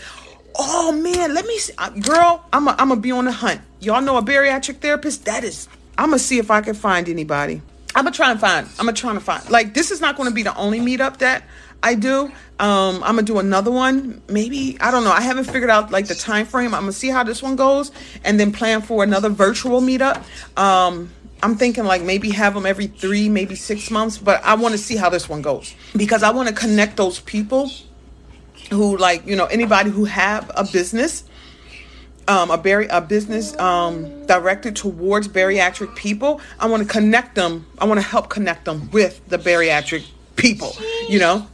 Oh 0.57 0.91
man, 0.91 1.35
let 1.35 1.45
me 1.45 1.57
see. 1.59 1.73
Uh, 1.77 1.89
girl, 1.91 2.43
I'm 2.51 2.67
a, 2.67 2.71
I'm 2.71 2.89
gonna 2.89 2.99
be 2.99 3.11
on 3.11 3.25
the 3.25 3.31
hunt. 3.31 3.61
Y'all 3.79 4.01
know 4.01 4.17
a 4.17 4.23
bariatric 4.23 4.77
therapist? 4.77 5.25
That 5.25 5.43
is 5.43 5.69
I'm 5.97 6.07
gonna 6.09 6.19
see 6.19 6.39
if 6.39 6.49
I 6.49 6.61
can 6.61 6.73
find 6.73 7.07
anybody. 7.07 7.61
I'm 7.95 8.05
gonna 8.05 8.15
try 8.15 8.31
and 8.31 8.39
find. 8.39 8.67
I'm 8.79 8.85
gonna 8.85 8.93
try 8.93 9.11
and 9.11 9.21
find. 9.21 9.47
Like 9.49 9.73
this 9.73 9.91
is 9.91 10.01
not 10.01 10.15
gonna 10.15 10.31
be 10.31 10.43
the 10.43 10.55
only 10.55 10.79
meetup 10.79 11.17
that 11.17 11.43
I 11.81 11.95
do. 11.95 12.31
Um, 12.59 12.95
I'm 13.03 13.15
gonna 13.15 13.23
do 13.23 13.39
another 13.39 13.71
one. 13.71 14.21
Maybe 14.27 14.77
I 14.81 14.91
don't 14.91 15.03
know. 15.03 15.11
I 15.11 15.21
haven't 15.21 15.45
figured 15.45 15.69
out 15.69 15.91
like 15.91 16.07
the 16.07 16.15
time 16.15 16.45
frame. 16.45 16.73
I'm 16.73 16.81
gonna 16.81 16.91
see 16.91 17.09
how 17.09 17.23
this 17.23 17.41
one 17.41 17.55
goes, 17.55 17.91
and 18.23 18.39
then 18.39 18.51
plan 18.51 18.81
for 18.81 19.03
another 19.03 19.29
virtual 19.29 19.79
meetup. 19.79 20.23
Um, 20.57 21.09
I'm 21.41 21.55
thinking 21.55 21.85
like 21.85 22.01
maybe 22.01 22.31
have 22.31 22.53
them 22.53 22.65
every 22.65 22.87
three, 22.87 23.29
maybe 23.29 23.55
six 23.55 23.89
months. 23.89 24.17
But 24.17 24.43
I 24.43 24.55
want 24.55 24.73
to 24.73 24.77
see 24.77 24.97
how 24.97 25.09
this 25.09 25.29
one 25.29 25.41
goes 25.41 25.73
because 25.95 26.21
I 26.21 26.31
want 26.31 26.49
to 26.49 26.55
connect 26.55 26.97
those 26.97 27.19
people 27.21 27.71
who 28.71 28.97
like 28.97 29.25
you 29.25 29.37
know 29.37 29.45
anybody 29.45 29.89
who 29.89 30.05
have 30.05 30.51
a 30.55 30.65
business. 30.65 31.23
Um, 32.27 32.51
a 32.51 32.59
bari- 32.59 32.87
a 32.89 33.01
business 33.01 33.57
um, 33.57 34.27
directed 34.27 34.75
towards 34.75 35.27
bariatric 35.27 35.95
people. 35.95 36.41
I 36.59 36.67
want 36.67 36.83
to 36.83 36.87
connect 36.87 37.33
them. 37.33 37.65
I 37.79 37.85
want 37.85 37.99
to 37.99 38.05
help 38.05 38.29
connect 38.29 38.65
them 38.65 38.91
with 38.91 39.27
the 39.29 39.39
bariatric 39.39 40.05
people. 40.35 40.75
You 41.09 41.17
know, 41.17 41.47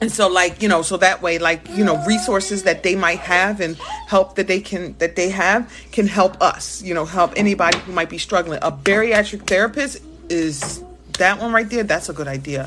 and 0.00 0.12
so 0.12 0.28
like 0.28 0.62
you 0.62 0.68
know 0.68 0.82
so 0.82 0.96
that 0.96 1.22
way 1.22 1.38
like 1.38 1.68
you 1.70 1.84
know 1.84 2.02
resources 2.06 2.64
that 2.64 2.82
they 2.82 2.94
might 2.94 3.18
have 3.18 3.60
and 3.60 3.76
help 4.06 4.34
that 4.36 4.46
they 4.46 4.60
can 4.60 4.96
that 4.98 5.16
they 5.16 5.30
have 5.30 5.72
can 5.92 6.06
help 6.06 6.40
us 6.42 6.82
you 6.82 6.94
know 6.94 7.04
help 7.04 7.32
anybody 7.36 7.78
who 7.78 7.92
might 7.92 8.10
be 8.10 8.18
struggling. 8.18 8.58
A 8.62 8.70
bariatric 8.72 9.46
therapist 9.46 10.02
is 10.28 10.82
that 11.18 11.40
one 11.40 11.52
right 11.52 11.68
there 11.68 11.82
that's 11.82 12.08
a 12.08 12.12
good 12.12 12.28
idea. 12.28 12.66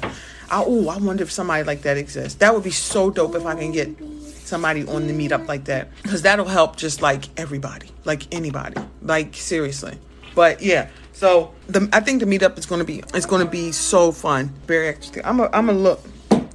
I, 0.52 0.64
oh 0.66 0.90
i 0.90 0.98
wonder 0.98 1.24
if 1.24 1.32
somebody 1.32 1.64
like 1.64 1.84
that 1.84 1.98
exists. 1.98 2.40
That 2.40 2.54
would 2.54 2.64
be 2.64 2.72
so 2.72 3.10
dope 3.12 3.36
if 3.36 3.46
i 3.46 3.56
can 3.56 3.72
get 3.72 3.90
somebody 4.26 4.88
on 4.88 5.06
the 5.06 5.14
meetup 5.14 5.48
like 5.48 5.66
that 5.66 5.90
because 6.02 6.24
that'll 6.24 6.46
help 6.46 6.76
just 6.76 7.04
like 7.04 7.26
everybody 7.38 7.88
like 8.06 8.34
anybody 8.34 8.82
like 9.02 9.36
seriously. 9.36 9.98
But 10.34 10.62
yeah 10.62 10.90
so 11.14 11.54
the 11.68 11.88
i 11.94 12.00
think 12.00 12.22
the 12.22 12.26
meetup 12.26 12.58
is 12.58 12.66
going 12.66 12.80
to 12.80 12.86
be 12.86 13.04
it's 13.14 13.28
going 13.28 13.46
to 13.46 13.52
be 13.52 13.72
so 13.72 14.12
fun. 14.12 14.52
Bariatric 14.66 15.22
i'm 15.24 15.38
gonna 15.38 15.50
I'm 15.54 15.68
gonna 15.68 15.78
look 15.78 16.02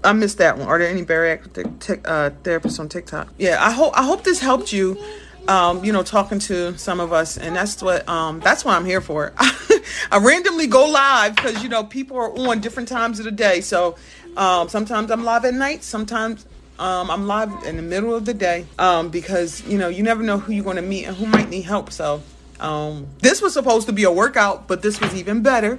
I 0.05 0.13
missed 0.13 0.39
that 0.39 0.59
one. 0.59 0.69
Are 0.69 0.79
there 0.79 0.89
any 0.89 1.03
bariatric 1.03 2.03
uh, 2.05 2.31
therapists 2.43 2.79
on 2.79 2.89
TikTok? 2.89 3.33
Yeah, 3.39 3.65
I 3.65 3.73
hope 3.73 3.93
I 3.97 4.05
hope 4.05 4.25
this 4.25 4.41
helped 4.41 4.73
you. 4.73 5.03
Um, 5.49 5.85
you 5.85 5.93
know, 5.93 6.03
talking 6.03 6.39
to 6.41 6.77
some 6.79 7.01
of 7.01 7.13
us, 7.13 7.37
and 7.37 7.55
that's 7.55 7.83
what 7.83 8.09
um, 8.09 8.41
that's 8.41 8.65
what 8.65 8.75
I'm 8.77 8.85
here 8.85 9.01
for. 9.01 9.33
I 9.39 10.19
randomly 10.19 10.67
go 10.67 10.87
live 10.87 11.37
because 11.37 11.63
you 11.63 11.69
know 11.69 11.85
people 11.85 12.17
are 12.17 12.31
on 12.49 12.61
different 12.61 12.89
times 12.89 13.19
of 13.19 13.25
the 13.25 13.31
day. 13.31 13.61
So 13.61 13.97
um, 14.37 14.69
sometimes 14.69 15.11
I'm 15.11 15.25
live 15.25 15.45
at 15.45 15.55
night. 15.55 15.83
Sometimes 15.83 16.47
um, 16.79 17.11
I'm 17.11 17.27
live 17.27 17.51
in 17.67 17.77
the 17.77 17.83
middle 17.83 18.15
of 18.15 18.25
the 18.25 18.35
day 18.35 18.67
um, 18.79 19.11
because 19.11 19.63
you 19.67 19.79
know 19.79 19.89
you 19.89 20.03
never 20.03 20.23
know 20.23 20.39
who 20.39 20.53
you're 20.53 20.65
going 20.65 20.77
to 20.77 20.83
meet 20.83 21.05
and 21.05 21.17
who 21.17 21.27
might 21.27 21.49
need 21.49 21.63
help. 21.63 21.93
So 21.93 22.23
um, 22.61 23.07
this 23.19 23.43
was 23.43 23.53
supposed 23.53 23.87
to 23.87 23.93
be 23.93 24.05
a 24.05 24.11
workout, 24.11 24.67
but 24.67 24.83
this 24.83 25.01
was 25.01 25.15
even 25.15 25.43
better 25.43 25.79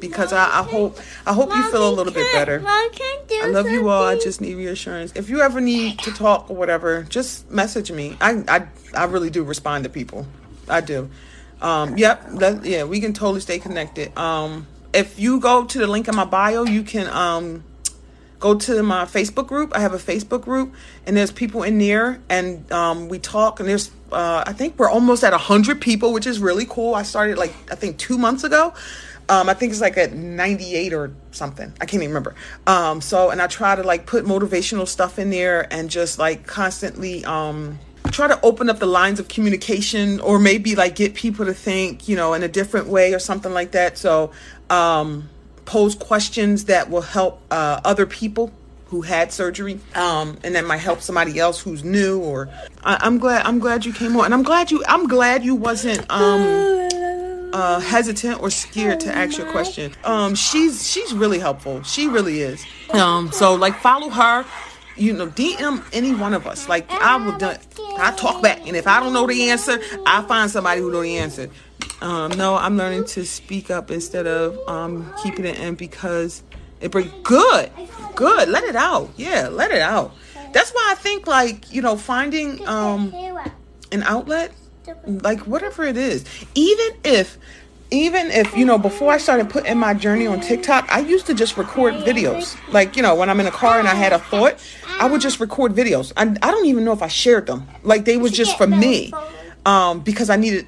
because 0.00 0.32
I, 0.32 0.60
I 0.60 0.62
hope 0.62 0.98
I 1.26 1.32
hope 1.32 1.50
you 1.54 1.62
feel 1.70 1.88
a 1.88 1.94
little 1.94 2.12
bit 2.12 2.32
better. 2.32 2.60
I 3.44 3.46
love 3.48 3.68
you 3.68 3.88
all. 3.88 4.04
I 4.04 4.18
just 4.18 4.40
need 4.40 4.54
reassurance. 4.54 5.12
If 5.14 5.28
you 5.28 5.40
ever 5.40 5.60
need 5.60 5.98
to 6.00 6.10
talk 6.12 6.50
or 6.50 6.56
whatever, 6.56 7.02
just 7.04 7.50
message 7.50 7.92
me. 7.92 8.16
I 8.20 8.42
I, 8.48 8.66
I 8.94 9.04
really 9.04 9.30
do 9.30 9.44
respond 9.44 9.84
to 9.84 9.90
people. 9.90 10.26
I 10.68 10.80
do. 10.80 11.10
Um, 11.60 11.98
yep. 11.98 12.26
That, 12.30 12.64
yeah, 12.64 12.84
we 12.84 13.00
can 13.00 13.12
totally 13.12 13.40
stay 13.40 13.58
connected. 13.58 14.16
Um, 14.16 14.66
if 14.92 15.18
you 15.18 15.40
go 15.40 15.64
to 15.64 15.78
the 15.78 15.86
link 15.86 16.08
in 16.08 16.16
my 16.16 16.24
bio, 16.24 16.64
you 16.64 16.82
can 16.82 17.06
um 17.08 17.64
go 18.40 18.54
to 18.54 18.82
my 18.82 19.04
Facebook 19.04 19.46
group. 19.46 19.76
I 19.76 19.80
have 19.80 19.92
a 19.92 19.98
Facebook 19.98 20.42
group, 20.42 20.74
and 21.06 21.16
there's 21.16 21.30
people 21.30 21.62
in 21.62 21.78
there, 21.78 22.20
and 22.28 22.70
um, 22.72 23.08
we 23.08 23.18
talk. 23.18 23.60
And 23.60 23.68
there's, 23.68 23.90
uh, 24.10 24.42
I 24.46 24.52
think 24.54 24.78
we're 24.78 24.90
almost 24.90 25.22
at 25.22 25.32
hundred 25.34 25.80
people, 25.80 26.12
which 26.12 26.26
is 26.26 26.40
really 26.40 26.66
cool. 26.66 26.94
I 26.94 27.02
started 27.02 27.38
like 27.38 27.54
I 27.70 27.76
think 27.76 27.98
two 27.98 28.18
months 28.18 28.42
ago. 28.42 28.74
Um, 29.30 29.48
I 29.48 29.54
think 29.54 29.70
it's 29.70 29.80
like 29.80 29.96
at 29.96 30.12
98 30.12 30.92
or 30.92 31.12
something. 31.30 31.72
I 31.80 31.86
can't 31.86 32.02
even 32.02 32.08
remember. 32.08 32.34
Um, 32.66 33.00
so, 33.00 33.30
and 33.30 33.40
I 33.40 33.46
try 33.46 33.76
to 33.76 33.84
like 33.84 34.04
put 34.04 34.24
motivational 34.24 34.88
stuff 34.88 35.20
in 35.20 35.30
there 35.30 35.72
and 35.72 35.88
just 35.88 36.18
like 36.18 36.48
constantly 36.48 37.24
um, 37.24 37.78
try 38.10 38.26
to 38.26 38.40
open 38.42 38.68
up 38.68 38.80
the 38.80 38.86
lines 38.86 39.20
of 39.20 39.28
communication 39.28 40.18
or 40.18 40.40
maybe 40.40 40.74
like 40.74 40.96
get 40.96 41.14
people 41.14 41.46
to 41.46 41.54
think, 41.54 42.08
you 42.08 42.16
know, 42.16 42.34
in 42.34 42.42
a 42.42 42.48
different 42.48 42.88
way 42.88 43.14
or 43.14 43.20
something 43.20 43.54
like 43.54 43.70
that. 43.70 43.96
So, 43.96 44.32
um, 44.68 45.28
pose 45.64 45.94
questions 45.94 46.64
that 46.64 46.90
will 46.90 47.00
help 47.00 47.40
uh, 47.52 47.80
other 47.84 48.06
people 48.06 48.52
who 48.86 49.02
had 49.02 49.32
surgery 49.32 49.78
um, 49.94 50.36
and 50.42 50.56
that 50.56 50.66
might 50.66 50.78
help 50.78 51.00
somebody 51.00 51.38
else 51.38 51.60
who's 51.60 51.84
new 51.84 52.18
or 52.18 52.48
I, 52.82 53.06
am 53.06 53.18
glad 53.18 53.46
i'm 53.46 53.60
glad 53.60 53.84
you 53.84 53.92
came 53.92 54.16
on 54.16 54.24
and 54.24 54.34
i'm 54.34 54.42
glad 54.42 54.72
you 54.72 54.82
i'm 54.88 55.06
glad 55.06 55.44
you 55.44 55.54
wasn't 55.54 56.10
um 56.10 56.89
uh, 57.52 57.80
hesitant 57.80 58.40
or 58.40 58.50
scared 58.50 59.00
to 59.00 59.14
ask 59.14 59.38
your 59.38 59.50
question. 59.50 59.92
Um, 60.04 60.34
she's 60.34 60.88
she's 60.88 61.12
really 61.12 61.38
helpful. 61.38 61.82
She 61.82 62.08
really 62.08 62.40
is. 62.40 62.64
Um, 62.90 63.30
so 63.32 63.54
like 63.54 63.76
follow 63.76 64.10
her. 64.10 64.44
You 64.96 65.14
know, 65.14 65.28
DM 65.28 65.82
any 65.94 66.14
one 66.14 66.34
of 66.34 66.46
us. 66.46 66.68
Like 66.68 66.90
I 66.90 67.16
will 67.16 67.36
do. 67.38 67.52
I 67.98 68.12
talk 68.12 68.42
back, 68.42 68.66
and 68.66 68.76
if 68.76 68.86
I 68.86 69.00
don't 69.00 69.12
know 69.12 69.26
the 69.26 69.48
answer, 69.50 69.78
I 70.04 70.22
find 70.22 70.50
somebody 70.50 70.80
who 70.80 70.92
know 70.92 71.02
the 71.02 71.16
answer. 71.16 71.48
Um, 72.02 72.32
no, 72.32 72.56
I'm 72.56 72.76
learning 72.76 73.04
to 73.06 73.24
speak 73.24 73.70
up 73.70 73.90
instead 73.90 74.26
of 74.26 74.58
um, 74.68 75.12
keeping 75.22 75.44
it 75.44 75.58
in 75.58 75.74
because 75.74 76.42
it 76.80 76.90
brings 76.90 77.12
good, 77.22 77.70
good. 78.14 78.48
Let 78.48 78.64
it 78.64 78.76
out. 78.76 79.10
Yeah, 79.16 79.48
let 79.48 79.70
it 79.70 79.80
out. 79.80 80.14
That's 80.52 80.70
why 80.72 80.88
I 80.90 80.94
think 80.96 81.26
like 81.26 81.72
you 81.72 81.82
know 81.82 81.96
finding 81.96 82.66
um, 82.66 83.14
an 83.92 84.02
outlet 84.02 84.52
like 85.06 85.40
whatever 85.40 85.84
it 85.84 85.96
is. 85.96 86.24
Even 86.54 86.88
if 87.04 87.38
even 87.92 88.28
if 88.30 88.56
you 88.56 88.64
know 88.64 88.78
before 88.78 89.12
i 89.12 89.18
started 89.18 89.50
putting 89.50 89.76
my 89.76 89.92
journey 89.92 90.24
on 90.24 90.38
tiktok 90.40 90.86
i 90.92 91.00
used 91.00 91.26
to 91.26 91.34
just 91.34 91.56
record 91.56 91.92
videos. 91.94 92.56
Like 92.72 92.96
you 92.96 93.02
know 93.02 93.16
when 93.16 93.28
i'm 93.28 93.40
in 93.40 93.46
a 93.46 93.50
car 93.50 93.80
and 93.80 93.88
i 93.88 93.94
had 93.94 94.12
a 94.12 94.18
thought 94.20 94.62
i 95.00 95.08
would 95.08 95.20
just 95.20 95.40
record 95.40 95.72
videos. 95.72 96.12
I, 96.16 96.22
I 96.46 96.50
don't 96.52 96.66
even 96.66 96.84
know 96.84 96.92
if 96.92 97.02
i 97.02 97.08
shared 97.08 97.46
them. 97.46 97.66
Like 97.82 98.04
they 98.04 98.16
were 98.16 98.28
just 98.28 98.56
for 98.56 98.66
me. 98.68 99.12
um, 99.66 100.00
because 100.00 100.30
i 100.30 100.36
needed 100.36 100.66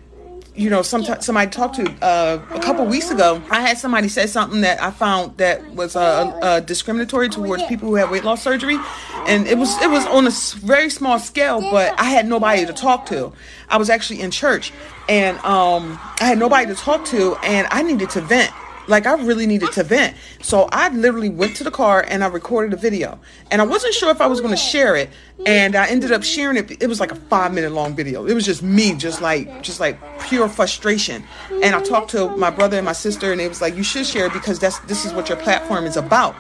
you 0.55 0.69
know, 0.69 0.83
sometimes 0.83 1.25
somebody 1.25 1.51
talked 1.51 1.77
to 1.77 1.91
uh, 2.05 2.41
a 2.51 2.61
couple 2.61 2.85
weeks 2.85 3.11
ago. 3.11 3.43
I 3.51 3.61
had 3.63 3.79
somebody 3.79 4.09
say 4.09 4.27
something 4.27 4.61
that 4.61 4.83
I 4.83 4.91
found 4.91 5.37
that 5.39 5.67
was 5.75 5.97
uh, 5.97 6.25
uh, 6.43 6.61
discriminatory 6.61 7.31
towards 7.31 7.63
people 7.65 7.89
who 7.89 7.95
had 7.95 8.11
weight 8.11 8.25
loss 8.25 8.43
surgery, 8.43 8.79
and 9.27 9.47
it 9.47 9.57
was 9.57 9.81
it 9.81 9.89
was 9.89 10.07
on 10.07 10.27
a 10.27 10.31
very 10.67 10.91
small 10.91 11.19
scale. 11.19 11.61
But 11.61 11.99
I 11.99 12.05
had 12.05 12.27
nobody 12.29 12.67
to 12.67 12.73
talk 12.73 13.07
to. 13.07 13.33
I 13.71 13.79
was 13.79 13.89
actually 13.89 14.21
in 14.21 14.31
church, 14.31 14.73
and 15.09 15.39
um, 15.39 15.99
I 16.21 16.25
had 16.25 16.39
nobody 16.39 16.67
to 16.67 16.75
talk 16.75 17.07
to, 17.07 17.37
and 17.43 17.67
I 17.71 17.83
needed 17.83 18.11
to 18.11 18.21
vent. 18.21 18.53
Like 18.89 19.07
I 19.07 19.15
really 19.15 19.47
needed 19.47 19.73
to 19.73 19.85
vent. 19.85 20.17
So 20.41 20.69
I 20.73 20.89
literally 20.89 21.29
went 21.29 21.57
to 21.57 21.65
the 21.65 21.71
car 21.71 22.05
and 22.07 22.25
I 22.25 22.27
recorded 22.27 22.73
a 22.73 22.77
video. 22.77 23.19
And 23.51 23.61
I 23.61 23.65
wasn't 23.65 23.95
sure 23.95 24.11
if 24.11 24.21
I 24.21 24.27
was 24.27 24.41
going 24.41 24.53
to 24.53 24.57
share 24.57 24.97
it. 24.97 25.11
And 25.47 25.77
I 25.77 25.89
ended 25.89 26.13
up 26.13 26.23
sharing 26.23 26.57
it. 26.57 26.83
It 26.83 26.87
was 26.89 27.01
like 27.01 27.13
a 27.13 27.17
five 27.17 27.53
minute 27.53 27.73
long 27.73 27.95
video. 27.95 28.27
It 28.27 28.35
was 28.35 28.45
just 28.45 28.63
me, 28.63 28.95
just 28.95 29.21
like, 29.21 29.63
just 29.63 29.81
like 29.81 29.99
pure 30.23 30.49
frustration. 30.49 31.25
And 31.63 31.75
I 31.75 31.83
talked 31.83 32.11
to 32.11 32.37
my 32.37 32.51
brother 32.51 32.77
and 32.77 32.85
my 32.85 32.93
sister 32.93 33.33
and 33.33 33.41
it 33.41 33.49
was 33.49 33.61
like, 33.61 33.77
you 33.77 33.83
should 33.83 34.07
share 34.07 34.27
it 34.27 34.33
because 34.33 34.59
that's, 34.59 34.79
this 34.81 35.05
is 35.05 35.13
what 35.13 35.29
your 35.29 35.39
platform 35.39 35.85
is 35.85 35.97
about. 35.97 36.35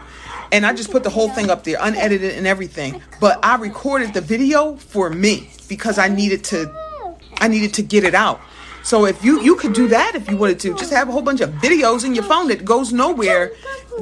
And 0.53 0.67
I 0.67 0.75
just 0.75 0.91
put 0.91 1.03
the 1.03 1.11
whole 1.11 1.31
thing 1.31 1.49
up 1.49 1.65
there, 1.65 1.79
unedited 1.81 2.35
and 2.35 2.47
everything. 2.47 3.01
But 3.21 3.43
I 3.43 3.57
recorded 3.57 4.13
the 4.13 4.21
video 4.21 4.77
for 4.77 5.09
me 5.09 5.51
because 5.67 5.99
I 5.99 6.09
needed 6.09 6.45
to, 6.45 6.71
I 7.39 7.49
needed 7.49 7.73
to 7.75 7.83
get 7.83 8.05
it 8.05 8.15
out. 8.15 8.41
So 8.83 9.07
if 9.07 9.25
you 9.25 9.41
you 9.41 9.57
could 9.57 9.73
do 9.73 9.89
that 9.89 10.15
if 10.15 10.29
you 10.29 10.37
wanted 10.37 10.61
to, 10.61 10.75
just 10.75 10.93
have 10.93 11.09
a 11.09 11.13
whole 11.13 11.23
bunch 11.23 11.41
of 11.41 11.51
videos 11.51 12.05
in 12.05 12.15
your 12.15 12.25
phone 12.25 12.49
that 12.49 12.65
goes 12.65 12.93
nowhere, 12.93 13.53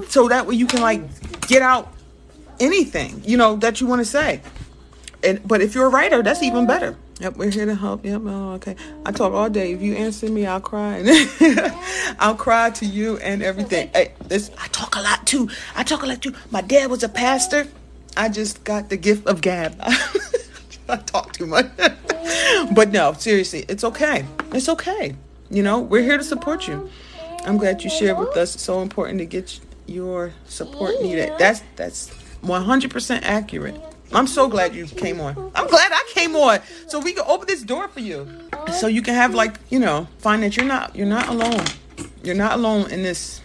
so 0.09 0.29
that 0.29 0.47
way 0.47 0.55
you 0.55 0.67
can 0.67 0.81
like 0.81 1.03
get 1.47 1.63
out 1.63 1.93
anything 2.61 3.23
you 3.25 3.37
know 3.37 3.57
that 3.57 3.81
you 3.81 3.87
want 3.87 4.01
to 4.01 4.05
say. 4.05 4.41
And 5.23 5.47
but 5.47 5.61
if 5.61 5.75
you're 5.75 5.87
a 5.87 5.91
writer, 5.91 6.23
that's 6.23 6.43
even 6.43 6.67
better. 6.67 6.97
Yep, 7.21 7.37
we're 7.37 7.51
here 7.51 7.67
to 7.67 7.75
help. 7.75 8.07
Yep. 8.07 8.23
Oh, 8.25 8.53
okay. 8.53 8.75
I 9.05 9.13
talk 9.13 9.35
all 9.35 9.51
day. 9.51 9.73
If 9.73 9.83
you 9.83 9.95
answer 9.95 10.31
me, 10.31 10.47
I'll 10.47 10.61
cry. 10.61 11.03
I'll 12.19 12.35
cry 12.35 12.71
to 12.71 12.87
you 12.87 13.19
and 13.19 13.43
everything. 13.43 13.91
Hey, 13.93 14.15
this 14.27 14.51
I 14.59 14.69
talk 14.69 14.97
a 14.97 15.01
lot 15.01 15.27
too. 15.27 15.51
I 15.77 15.83
talk 15.83 16.03
a 16.03 16.07
lot 16.07 16.23
too. 16.23 16.35
My 16.51 16.63
dad 16.63 16.91
was 16.91 17.03
a 17.03 17.11
pastor. 17.11 17.67
I 18.17 18.31
just 18.31 18.65
got 18.65 18.89
the 18.89 18.97
gift 18.97 19.27
of 19.27 19.43
gab. 19.43 19.77
I 20.89 20.97
talk 20.97 21.35
too 21.35 21.47
much. 21.47 21.67
but 22.75 22.91
no, 22.91 23.13
seriously, 23.15 23.65
it's 23.69 23.85
okay. 23.85 24.25
It's 24.53 24.69
okay. 24.69 25.15
You 25.51 25.63
know, 25.63 25.81
we're 25.81 26.03
here 26.03 26.17
to 26.17 26.25
support 26.25 26.69
you. 26.69 26.91
I'm 27.45 27.57
glad 27.57 27.83
you 27.83 27.91
shared 27.91 28.19
with 28.19 28.37
us. 28.37 28.55
It's 28.55 28.65
so 28.65 28.83
important 28.83 29.19
to 29.19 29.27
get 29.27 29.59
your 29.87 30.33
support 30.47 31.03
needed. 31.03 31.33
That's 31.39 31.63
that's 31.77 32.11
100% 32.43 33.21
accurate. 33.23 33.81
I'm 34.13 34.27
so 34.27 34.49
glad 34.49 34.75
you 34.75 34.87
came 34.87 35.21
on. 35.21 35.37
I'm 35.55 35.69
glad 35.69 35.93
I 35.93 36.05
came 36.09 36.35
on 36.35 36.61
so 36.87 36.99
we 36.99 37.13
can 37.13 37.25
open 37.27 37.47
this 37.47 37.63
door 37.63 37.89
for 37.89 38.01
you. 38.01 38.29
So 38.73 38.87
you 38.89 39.03
can 39.03 39.15
have 39.15 39.35
like, 39.35 39.57
you 39.71 39.79
know, 39.79 40.09
find 40.19 40.43
that 40.43 40.57
you're 40.57 40.67
not 40.67 40.95
you're 40.97 41.07
not 41.07 41.29
alone. 41.29 41.65
You're 42.23 42.35
not 42.35 42.53
alone 42.53 42.91
in 42.91 43.03
this 43.03 43.41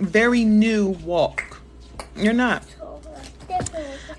very 0.00 0.44
new 0.44 0.88
walk. 0.88 1.60
You're 2.16 2.32
not. 2.32 2.62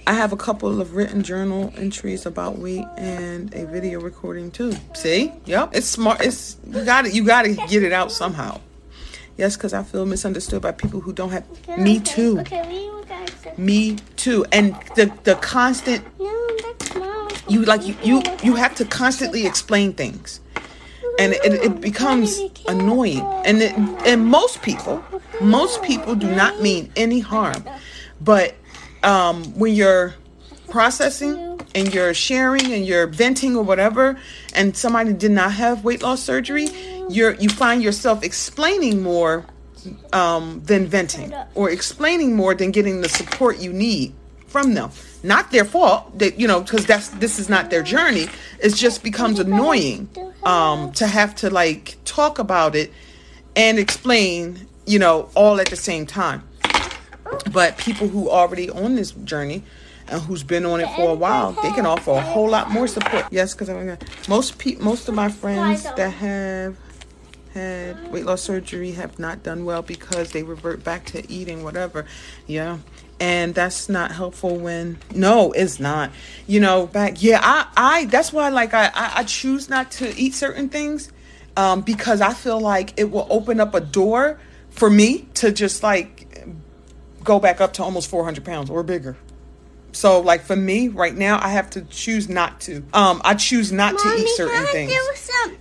I 0.09 0.13
have 0.13 0.33
a 0.33 0.37
couple 0.37 0.81
of 0.81 0.95
written 0.95 1.21
journal 1.21 1.71
entries 1.77 2.25
about 2.25 2.57
weight 2.57 2.87
and 2.97 3.53
a 3.53 3.67
video 3.67 4.01
recording 4.01 4.49
too. 4.49 4.73
See? 4.95 5.31
Yep. 5.45 5.75
It's 5.75 5.85
smart. 5.85 6.21
It's 6.21 6.57
you 6.65 6.83
got 6.83 7.05
it. 7.05 7.13
You 7.13 7.23
got 7.23 7.43
to 7.43 7.53
get 7.53 7.83
it 7.83 7.93
out 7.93 8.11
somehow. 8.11 8.59
Yes, 9.37 9.55
because 9.55 9.71
I 9.71 9.83
feel 9.83 10.07
misunderstood 10.07 10.63
by 10.63 10.71
people 10.71 10.99
who 10.99 11.13
don't 11.13 11.29
have. 11.29 11.45
Okay, 11.51 11.77
me 11.79 11.99
too. 11.99 12.39
Okay, 12.39 12.97
me 13.55 13.97
too. 14.15 14.47
And 14.51 14.73
the 14.95 15.13
the 15.25 15.35
constant. 15.35 16.03
No, 16.19 17.27
You 17.47 17.65
like 17.65 17.85
you 17.85 17.95
you 18.01 18.23
you 18.41 18.55
have 18.55 18.73
to 18.77 18.85
constantly 18.85 19.45
explain 19.45 19.93
things, 19.93 20.41
and 21.19 21.33
it, 21.33 21.53
it 21.53 21.81
becomes 21.81 22.41
annoying. 22.67 23.21
And 23.45 23.61
it, 23.61 23.77
and 24.07 24.25
most 24.25 24.63
people, 24.63 25.03
most 25.39 25.83
people 25.83 26.15
do 26.15 26.35
not 26.35 26.63
mean 26.63 26.91
any 26.95 27.19
harm, 27.19 27.63
but 28.21 28.55
um, 29.03 29.43
when 29.57 29.73
you're 29.73 30.15
processing 30.69 31.59
and 31.75 31.93
you're 31.93 32.13
sharing 32.13 32.71
and 32.73 32.85
you're 32.85 33.07
venting 33.07 33.55
or 33.55 33.63
whatever, 33.63 34.17
and 34.53 34.75
somebody 34.75 35.13
did 35.13 35.31
not 35.31 35.53
have 35.53 35.83
weight 35.83 36.01
loss 36.03 36.21
surgery, 36.21 36.67
you're 37.09 37.33
you 37.35 37.49
find 37.49 37.81
yourself 37.81 38.23
explaining 38.23 39.01
more 39.01 39.45
um, 40.13 40.61
than 40.65 40.87
venting, 40.87 41.33
or 41.55 41.69
explaining 41.69 42.35
more 42.35 42.53
than 42.53 42.71
getting 42.71 43.01
the 43.01 43.09
support 43.09 43.59
you 43.59 43.71
need 43.73 44.13
from 44.47 44.73
them. 44.73 44.91
Not 45.23 45.51
their 45.51 45.65
fault, 45.65 46.17
that 46.19 46.39
you 46.39 46.47
know, 46.47 46.61
because 46.61 46.85
that's 46.85 47.09
this 47.09 47.39
is 47.39 47.49
not 47.49 47.69
their 47.69 47.83
journey. 47.83 48.27
It 48.61 48.73
just 48.75 49.03
becomes 49.03 49.39
annoying 49.39 50.09
um, 50.43 50.91
to 50.93 51.07
have 51.07 51.35
to 51.35 51.49
like 51.49 51.97
talk 52.05 52.39
about 52.39 52.75
it 52.75 52.91
and 53.55 53.77
explain, 53.79 54.67
you 54.85 54.99
know, 54.99 55.29
all 55.35 55.59
at 55.59 55.67
the 55.67 55.75
same 55.75 56.05
time. 56.05 56.43
But 57.51 57.77
people 57.77 58.07
who 58.07 58.29
already 58.29 58.69
on 58.69 58.95
this 58.95 59.11
journey 59.11 59.63
and 60.07 60.21
who's 60.21 60.43
been 60.43 60.65
on 60.65 60.81
it 60.81 60.87
for 60.95 61.09
a 61.09 61.15
while, 61.15 61.51
they 61.61 61.71
can 61.71 61.85
offer 61.85 62.11
a 62.11 62.21
whole 62.21 62.49
lot 62.49 62.71
more 62.71 62.87
support. 62.87 63.25
Yes, 63.31 63.53
because 63.53 63.69
I'm 63.69 63.77
gonna, 63.77 63.97
most 64.27 64.57
pe- 64.57 64.75
most 64.75 65.07
of 65.07 65.15
my 65.15 65.29
friends 65.29 65.83
that 65.83 66.09
have 66.09 66.75
had 67.53 68.11
weight 68.11 68.25
loss 68.25 68.41
surgery 68.41 68.91
have 68.91 69.17
not 69.19 69.43
done 69.43 69.65
well 69.65 69.81
because 69.81 70.31
they 70.31 70.43
revert 70.43 70.83
back 70.83 71.05
to 71.05 71.31
eating 71.31 71.63
whatever. 71.63 72.05
Yeah. 72.47 72.79
And 73.19 73.53
that's 73.53 73.89
not 73.89 74.11
helpful 74.11 74.55
when 74.55 74.97
no, 75.13 75.51
it's 75.51 75.79
not. 75.79 76.11
You 76.47 76.61
know, 76.61 76.87
back 76.87 77.21
yeah, 77.21 77.39
I 77.43 77.67
I 77.75 78.05
that's 78.05 78.31
why 78.31 78.49
like 78.49 78.73
I 78.73 78.85
I, 78.93 79.11
I 79.17 79.23
choose 79.23 79.69
not 79.69 79.91
to 79.91 80.15
eat 80.17 80.33
certain 80.33 80.69
things 80.69 81.11
um 81.57 81.81
because 81.81 82.21
I 82.21 82.33
feel 82.33 82.59
like 82.59 82.93
it 82.97 83.11
will 83.11 83.27
open 83.29 83.59
up 83.59 83.73
a 83.75 83.81
door 83.81 84.39
for 84.69 84.89
me 84.89 85.27
to 85.35 85.51
just 85.51 85.83
like 85.83 86.28
go 87.23 87.39
back 87.39 87.61
up 87.61 87.73
to 87.73 87.83
almost 87.83 88.09
400 88.09 88.43
pounds 88.43 88.69
or 88.69 88.83
bigger. 88.83 89.17
So, 89.91 90.19
like 90.19 90.41
for 90.41 90.55
me 90.55 90.87
right 90.87 91.15
now, 91.15 91.39
I 91.41 91.49
have 91.49 91.69
to 91.71 91.81
choose 91.81 92.29
not 92.29 92.61
to. 92.61 92.83
Um, 92.93 93.21
I 93.25 93.33
choose 93.33 93.71
not 93.71 93.95
Mommy, 93.95 94.17
to 94.17 94.23
eat 94.23 94.35
certain 94.35 94.65
things. 94.67 94.93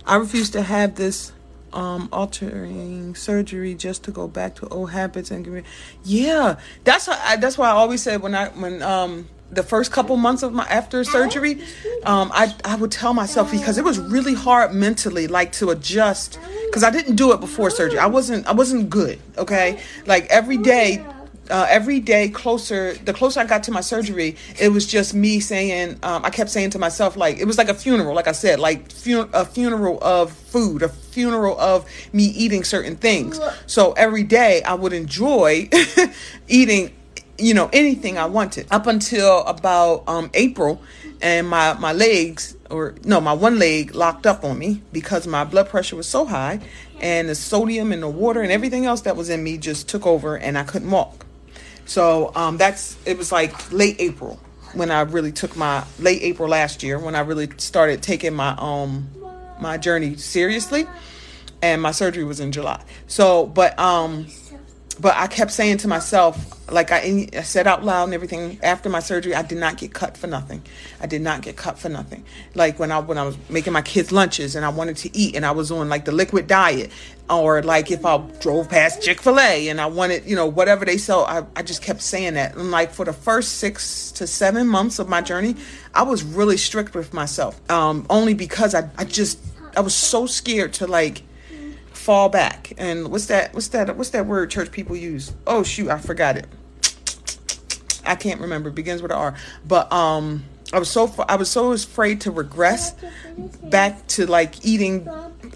I 0.05 0.15
refuse 0.17 0.51
to 0.51 0.61
have 0.61 0.95
this 0.95 1.31
um 1.73 2.09
altering 2.11 3.13
surgery 3.15 3.75
just 3.75 4.03
to 4.03 4.11
go 4.11 4.27
back 4.27 4.55
to 4.55 4.67
old 4.69 4.91
habits 4.91 5.29
and 5.31 5.63
yeah. 6.03 6.59
That's 6.83 7.05
how, 7.05 7.35
that's 7.35 7.57
why 7.57 7.67
i 7.67 7.73
always 7.73 8.01
said 8.01 8.21
when 8.21 8.33
i 8.33 8.47
when 8.49 8.81
um 8.81 9.29
the 9.51 9.61
first 9.61 9.91
couple 9.91 10.15
months 10.17 10.43
of 10.43 10.53
my 10.53 10.63
after 10.65 11.03
surgery 11.03 11.61
um 12.05 12.31
i 12.33 12.53
i 12.65 12.75
would 12.75 12.91
tell 12.91 13.13
myself 13.13 13.51
because 13.51 13.77
it 13.77 13.83
was 13.83 13.99
really 13.99 14.33
hard 14.33 14.73
mentally 14.73 15.27
like 15.27 15.51
to 15.51 15.69
adjust 15.69 16.39
because 16.65 16.83
i 16.83 16.89
didn't 16.89 17.15
do 17.15 17.33
it 17.33 17.39
before 17.39 17.69
surgery. 17.69 17.99
I 17.99 18.07
wasn't 18.07 18.47
i 18.47 18.51
wasn't 18.51 18.89
good 18.89 19.19
okay? 19.37 19.79
Like 20.05 20.25
every 20.27 20.57
day 20.57 21.05
uh, 21.49 21.65
every 21.69 21.99
day 21.99 22.29
closer, 22.29 22.93
the 22.93 23.13
closer 23.13 23.39
I 23.39 23.45
got 23.45 23.63
to 23.63 23.71
my 23.71 23.81
surgery, 23.81 24.35
it 24.59 24.69
was 24.69 24.85
just 24.85 25.13
me 25.13 25.39
saying, 25.39 25.99
um, 26.03 26.23
I 26.23 26.29
kept 26.29 26.49
saying 26.49 26.71
to 26.71 26.79
myself, 26.79 27.17
like, 27.17 27.37
it 27.37 27.45
was 27.45 27.57
like 27.57 27.69
a 27.69 27.73
funeral, 27.73 28.13
like 28.15 28.27
I 28.27 28.33
said, 28.33 28.59
like 28.59 28.91
fun- 28.91 29.29
a 29.33 29.45
funeral 29.45 29.99
of 30.01 30.31
food, 30.31 30.83
a 30.83 30.89
funeral 30.89 31.59
of 31.59 31.85
me 32.13 32.25
eating 32.25 32.63
certain 32.63 32.95
things. 32.95 33.39
So 33.65 33.93
every 33.93 34.23
day 34.23 34.61
I 34.63 34.73
would 34.75 34.93
enjoy 34.93 35.69
eating, 36.47 36.93
you 37.37 37.53
know, 37.53 37.69
anything 37.73 38.17
I 38.17 38.25
wanted 38.25 38.67
up 38.71 38.87
until 38.87 39.43
about 39.45 40.03
um, 40.07 40.29
April. 40.33 40.81
And 41.21 41.49
my, 41.49 41.73
my 41.73 41.91
legs, 41.91 42.55
or 42.69 42.95
no, 43.03 43.19
my 43.19 43.33
one 43.33 43.59
leg 43.59 43.93
locked 43.93 44.25
up 44.25 44.45
on 44.45 44.57
me 44.57 44.81
because 44.93 45.27
my 45.27 45.43
blood 45.43 45.67
pressure 45.67 45.97
was 45.97 46.07
so 46.07 46.25
high 46.25 46.61
and 47.01 47.27
the 47.27 47.35
sodium 47.35 47.91
and 47.91 48.01
the 48.01 48.07
water 48.07 48.41
and 48.41 48.53
everything 48.53 48.85
else 48.85 49.01
that 49.01 49.17
was 49.17 49.29
in 49.29 49.43
me 49.43 49.57
just 49.57 49.89
took 49.89 50.07
over 50.07 50.37
and 50.37 50.57
I 50.57 50.63
couldn't 50.63 50.89
walk. 50.89 51.25
So 51.89 52.31
um, 52.35 52.57
that's 52.57 52.95
it 53.07 53.17
was 53.17 53.31
like 53.31 53.71
late 53.71 53.95
April 53.97 54.39
when 54.73 54.91
I 54.91 55.01
really 55.01 55.31
took 55.31 55.57
my 55.57 55.83
late 55.97 56.21
April 56.21 56.47
last 56.47 56.83
year 56.83 56.99
when 56.99 57.15
I 57.15 57.21
really 57.21 57.49
started 57.57 58.03
taking 58.03 58.35
my 58.35 58.55
um 58.59 59.09
my 59.59 59.77
journey 59.77 60.15
seriously, 60.15 60.85
and 61.63 61.81
my 61.81 61.89
surgery 61.89 62.23
was 62.23 62.39
in 62.39 62.51
July. 62.51 62.79
So, 63.07 63.47
but 63.47 63.77
um, 63.79 64.27
but 64.99 65.15
I 65.15 65.27
kept 65.27 65.51
saying 65.51 65.77
to 65.77 65.87
myself, 65.87 66.55
like 66.71 66.91
I, 66.91 67.27
I, 67.33 67.41
said 67.41 67.67
out 67.67 67.83
loud 67.83 68.05
and 68.05 68.13
everything 68.13 68.59
after 68.61 68.89
my 68.89 68.99
surgery, 68.99 69.33
I 69.33 69.41
did 69.41 69.57
not 69.57 69.77
get 69.77 69.93
cut 69.93 70.17
for 70.17 70.27
nothing. 70.27 70.61
I 70.99 71.07
did 71.07 71.21
not 71.21 71.41
get 71.41 71.55
cut 71.55 71.79
for 71.79 71.89
nothing. 71.89 72.25
Like 72.53 72.79
when 72.79 72.91
I 72.91 72.99
when 72.99 73.17
I 73.17 73.23
was 73.23 73.37
making 73.49 73.73
my 73.73 73.81
kids 73.81 74.11
lunches 74.11 74.55
and 74.55 74.65
I 74.65 74.69
wanted 74.69 74.97
to 74.97 75.17
eat 75.17 75.35
and 75.35 75.45
I 75.45 75.51
was 75.51 75.71
on 75.71 75.89
like 75.89 76.05
the 76.05 76.11
liquid 76.11 76.47
diet, 76.47 76.91
or 77.29 77.63
like 77.63 77.91
if 77.91 78.05
I 78.05 78.17
drove 78.39 78.69
past 78.69 79.01
Chick 79.01 79.21
Fil 79.21 79.39
A 79.39 79.69
and 79.69 79.79
I 79.79 79.85
wanted, 79.85 80.25
you 80.25 80.35
know, 80.35 80.47
whatever 80.47 80.85
they 80.85 80.97
sell, 80.97 81.25
I, 81.25 81.43
I 81.55 81.61
just 81.61 81.81
kept 81.81 82.01
saying 82.01 82.33
that. 82.33 82.55
And 82.55 82.71
like 82.71 82.91
for 82.91 83.05
the 83.05 83.13
first 83.13 83.57
six 83.57 84.11
to 84.13 84.27
seven 84.27 84.67
months 84.67 84.99
of 84.99 85.07
my 85.07 85.21
journey, 85.21 85.55
I 85.93 86.03
was 86.03 86.23
really 86.23 86.57
strict 86.57 86.93
with 86.93 87.13
myself, 87.13 87.59
um, 87.71 88.05
only 88.09 88.33
because 88.33 88.75
I 88.75 88.89
I 88.97 89.05
just 89.05 89.39
I 89.77 89.81
was 89.81 89.95
so 89.95 90.25
scared 90.25 90.73
to 90.73 90.87
like 90.87 91.23
fall 91.99 92.29
back. 92.29 92.73
And 92.77 93.09
what's 93.09 93.27
that? 93.27 93.53
What's 93.53 93.67
that? 93.69 93.95
What's 93.95 94.09
that 94.11 94.25
word 94.25 94.49
church 94.49 94.71
people 94.71 94.95
use? 94.95 95.33
Oh 95.45 95.63
shoot, 95.63 95.89
I 95.89 95.99
forgot 95.99 96.37
it. 96.37 96.47
I 98.05 98.15
can't 98.15 98.41
remember. 98.41 98.69
It 98.69 98.75
begins 98.75 99.01
with 99.01 99.11
an 99.11 99.17
R. 99.17 99.35
But 99.67 99.91
um, 99.91 100.45
I 100.71 100.79
was 100.79 100.89
so 100.89 101.13
I 101.27 101.35
was 101.35 101.49
so 101.49 101.71
afraid 101.71 102.21
to 102.21 102.31
regress 102.31 102.95
back 103.63 104.07
to 104.07 104.25
like 104.25 104.65
eating 104.65 105.07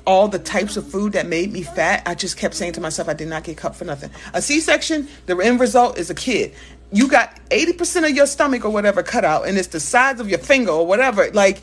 all 0.05 0.27
the 0.27 0.39
types 0.39 0.75
of 0.75 0.87
food 0.87 1.13
that 1.13 1.27
made 1.27 1.51
me 1.51 1.63
fat. 1.63 2.03
I 2.05 2.13
just 2.13 2.37
kept 2.37 2.55
saying 2.55 2.73
to 2.73 2.81
myself, 2.81 3.07
I 3.07 3.13
did 3.13 3.29
not 3.29 3.43
get 3.43 3.57
cut 3.57 3.75
for 3.75 3.85
nothing. 3.85 4.09
A 4.33 4.41
C-section, 4.41 5.07
the 5.25 5.37
end 5.37 5.59
result 5.59 5.97
is 5.97 6.09
a 6.09 6.15
kid 6.15 6.53
you 6.93 7.07
got 7.07 7.35
80% 7.49 8.07
of 8.07 8.15
your 8.15 8.27
stomach 8.27 8.63
or 8.63 8.69
whatever 8.69 9.01
cut 9.01 9.25
out 9.25 9.47
and 9.47 9.57
it's 9.57 9.69
the 9.69 9.79
size 9.79 10.19
of 10.19 10.29
your 10.29 10.37
finger 10.37 10.71
or 10.71 10.85
whatever. 10.85 11.29
Like 11.31 11.61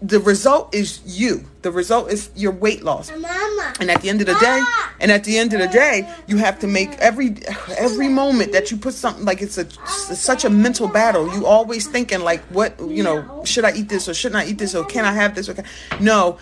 the 0.00 0.18
result 0.18 0.74
is 0.74 1.00
you. 1.04 1.44
The 1.60 1.70
result 1.70 2.10
is 2.10 2.30
your 2.34 2.52
weight 2.52 2.82
loss. 2.82 3.10
Mama. 3.10 3.74
and 3.80 3.90
at 3.90 4.00
the 4.00 4.08
end 4.08 4.22
of 4.22 4.26
the 4.26 4.34
day 4.34 4.60
ah. 4.62 4.94
and 4.98 5.12
at 5.12 5.24
the 5.24 5.36
end 5.38 5.52
of 5.52 5.60
the 5.60 5.68
day 5.68 6.10
you 6.26 6.38
have 6.38 6.58
to 6.60 6.66
make 6.66 6.90
every 6.94 7.36
every 7.76 8.08
moment 8.08 8.52
that 8.52 8.70
you 8.70 8.78
put 8.78 8.94
something 8.94 9.24
like 9.24 9.42
it's 9.42 9.58
a 9.58 9.62
it's 9.62 10.18
such 10.18 10.44
a 10.44 10.50
mental 10.50 10.88
battle. 10.88 11.32
You 11.34 11.46
always 11.46 11.86
thinking 11.86 12.20
like 12.20 12.40
what 12.44 12.74
you 12.80 13.02
know 13.02 13.42
should 13.44 13.64
i 13.64 13.72
eat 13.72 13.88
this 13.88 14.08
or 14.08 14.14
shouldn't 14.14 14.42
i 14.42 14.46
eat 14.46 14.58
this 14.58 14.74
or 14.74 14.84
can 14.84 15.04
i 15.04 15.12
have 15.12 15.34
this 15.34 15.48
or 15.48 15.54
can, 15.54 15.64
no 16.00 16.38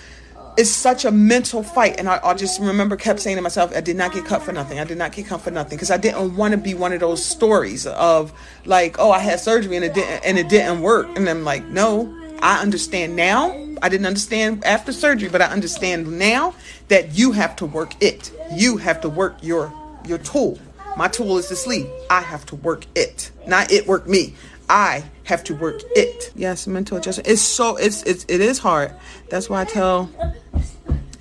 it's 0.61 0.69
such 0.69 1.07
a 1.07 1.11
mental 1.11 1.63
fight 1.63 1.99
and 1.99 2.07
I, 2.07 2.21
I 2.23 2.35
just 2.35 2.61
remember 2.61 2.95
kept 2.95 3.21
saying 3.21 3.37
to 3.37 3.43
myself 3.43 3.75
i 3.75 3.81
did 3.81 3.97
not 3.97 4.13
get 4.13 4.27
cut 4.27 4.43
for 4.43 4.53
nothing. 4.53 4.79
I 4.79 4.85
did 4.85 4.99
not 4.99 5.13
get 5.13 5.27
cut 5.27 5.41
for 5.41 5.51
nothing 5.51 5.79
because 5.79 5.91
i 5.91 5.97
didn't 5.97 6.37
want 6.37 6.53
to 6.53 6.59
be 6.59 6.75
one 6.75 6.93
of 6.93 7.01
those 7.01 7.25
stories 7.25 7.87
of 7.87 8.31
like 8.67 8.99
oh 8.99 9.11
i 9.11 9.21
had 9.21 9.41
surgery 9.41 9.77
and 9.77 9.85
it 9.87 9.95
didn't 9.95 10.23
and 10.23 10.39
it 10.39 10.51
didn't 10.51 10.83
work. 10.83 11.09
And 11.17 11.27
i'm 11.31 11.45
like 11.45 11.65
no 11.65 12.15
i 12.43 12.61
understand 12.61 13.17
now. 13.17 13.57
I 13.83 13.89
didn't 13.89 14.07
understand 14.07 14.63
after 14.65 14.93
surgery 14.93 15.31
but 15.31 15.41
i 15.41 15.47
understand 15.47 16.19
now 16.19 16.55
that 16.89 17.17
you 17.17 17.33
have 17.33 17.57
to 17.57 17.67
work 17.67 17.95
it. 18.03 18.31
You 18.53 18.77
have 18.77 19.01
to 19.01 19.09
work 19.09 19.39
your 19.41 19.73
your 20.05 20.19
tool. 20.19 20.59
My 20.99 21.09
tool 21.09 21.39
is 21.39 21.47
to 21.49 21.57
sleep. 21.57 21.87
I 22.11 22.21
have 22.21 22.45
to 22.47 22.57
work 22.57 22.85
it 22.95 23.31
not 23.47 23.73
it 23.73 23.87
work 23.87 24.07
me. 24.07 24.35
I 24.69 25.05
have 25.25 25.43
to 25.45 25.55
work 25.55 25.81
it. 25.97 26.33
Yes, 26.37 26.69
mental 26.69 26.97
adjustment. 26.97 27.29
It's 27.29 27.43
so 27.43 27.77
it's 27.77 28.03
it's 28.05 28.25
it 28.29 28.41
is 28.41 28.59
hard. 28.59 28.95
That's 29.29 29.51
why 29.51 29.63
I 29.63 29.65
tell 29.65 30.11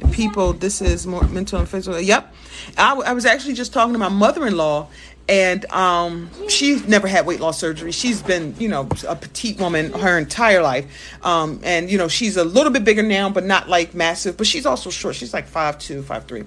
people 0.10 0.54
this 0.54 0.82
is 0.82 1.08
more 1.08 1.24
mental 1.24 1.60
and 1.60 1.68
physical. 1.68 2.00
Yep. 2.00 2.34
I, 2.78 2.94
I 2.94 3.14
was 3.14 3.26
actually 3.26 3.54
just 3.54 3.74
talking 3.74 3.94
to 3.94 4.00
my 4.00 4.10
mother-in-law 4.10 4.88
and 5.30 5.72
um, 5.72 6.32
she's 6.50 6.88
never 6.88 7.08
had 7.08 7.28
weight 7.28 7.40
loss 7.40 7.60
surgery. 7.60 7.92
She's 7.92 8.22
been, 8.22 8.56
you 8.58 8.68
know, 8.68 8.90
a 9.08 9.16
petite 9.16 9.60
woman 9.60 9.94
her 9.94 10.18
entire 10.18 10.64
life, 10.64 10.88
um, 11.24 11.60
and 11.64 11.90
you 11.90 12.00
know 12.00 12.08
she's 12.08 12.36
a 12.36 12.44
little 12.44 12.74
bit 12.74 12.84
bigger 12.84 13.04
now, 13.04 13.30
but 13.30 13.46
not 13.46 13.70
like 13.70 13.94
massive. 13.94 14.38
But 14.38 14.48
she's 14.48 14.66
also 14.66 14.90
short. 14.90 15.16
She's 15.16 15.32
like 15.32 15.48
five 15.48 15.78
two, 15.78 16.02
five 16.02 16.26
three, 16.26 16.46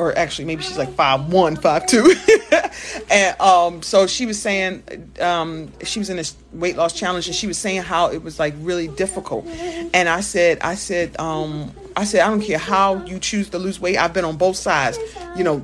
or 0.00 0.16
actually 0.16 0.46
maybe 0.46 0.62
she's 0.62 0.78
like 0.78 0.92
five 0.94 1.30
one, 1.30 1.56
five 1.56 1.86
two. 1.86 2.14
and 3.10 3.38
um, 3.38 3.82
so 3.82 4.06
she 4.06 4.24
was 4.24 4.40
saying 4.40 4.82
um, 5.20 5.70
she 5.84 5.98
was 5.98 6.08
in 6.08 6.16
this 6.16 6.34
weight 6.52 6.76
loss 6.76 6.94
challenge, 6.94 7.26
and 7.26 7.36
she 7.36 7.46
was 7.46 7.58
saying 7.58 7.82
how 7.82 8.10
it 8.10 8.22
was 8.22 8.38
like 8.38 8.54
really 8.60 8.88
difficult. 8.88 9.46
And 9.46 10.08
I 10.08 10.22
said, 10.22 10.58
I 10.60 10.74
said, 10.74 11.20
um, 11.20 11.72
I 11.96 12.04
said, 12.04 12.22
I 12.22 12.30
don't 12.30 12.40
care 12.40 12.56
how 12.56 13.04
you 13.04 13.18
choose 13.18 13.50
to 13.50 13.58
lose 13.58 13.78
weight. 13.78 13.98
I've 13.98 14.14
been 14.14 14.24
on 14.24 14.38
both 14.38 14.56
sides. 14.56 14.98
You 15.36 15.44
know, 15.44 15.62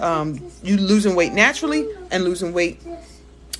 um, 0.00 0.40
you 0.62 0.78
losing 0.78 1.14
weight 1.14 1.34
naturally 1.34 1.86
and 2.10 2.24
losing 2.24 2.54
weight 2.54 2.80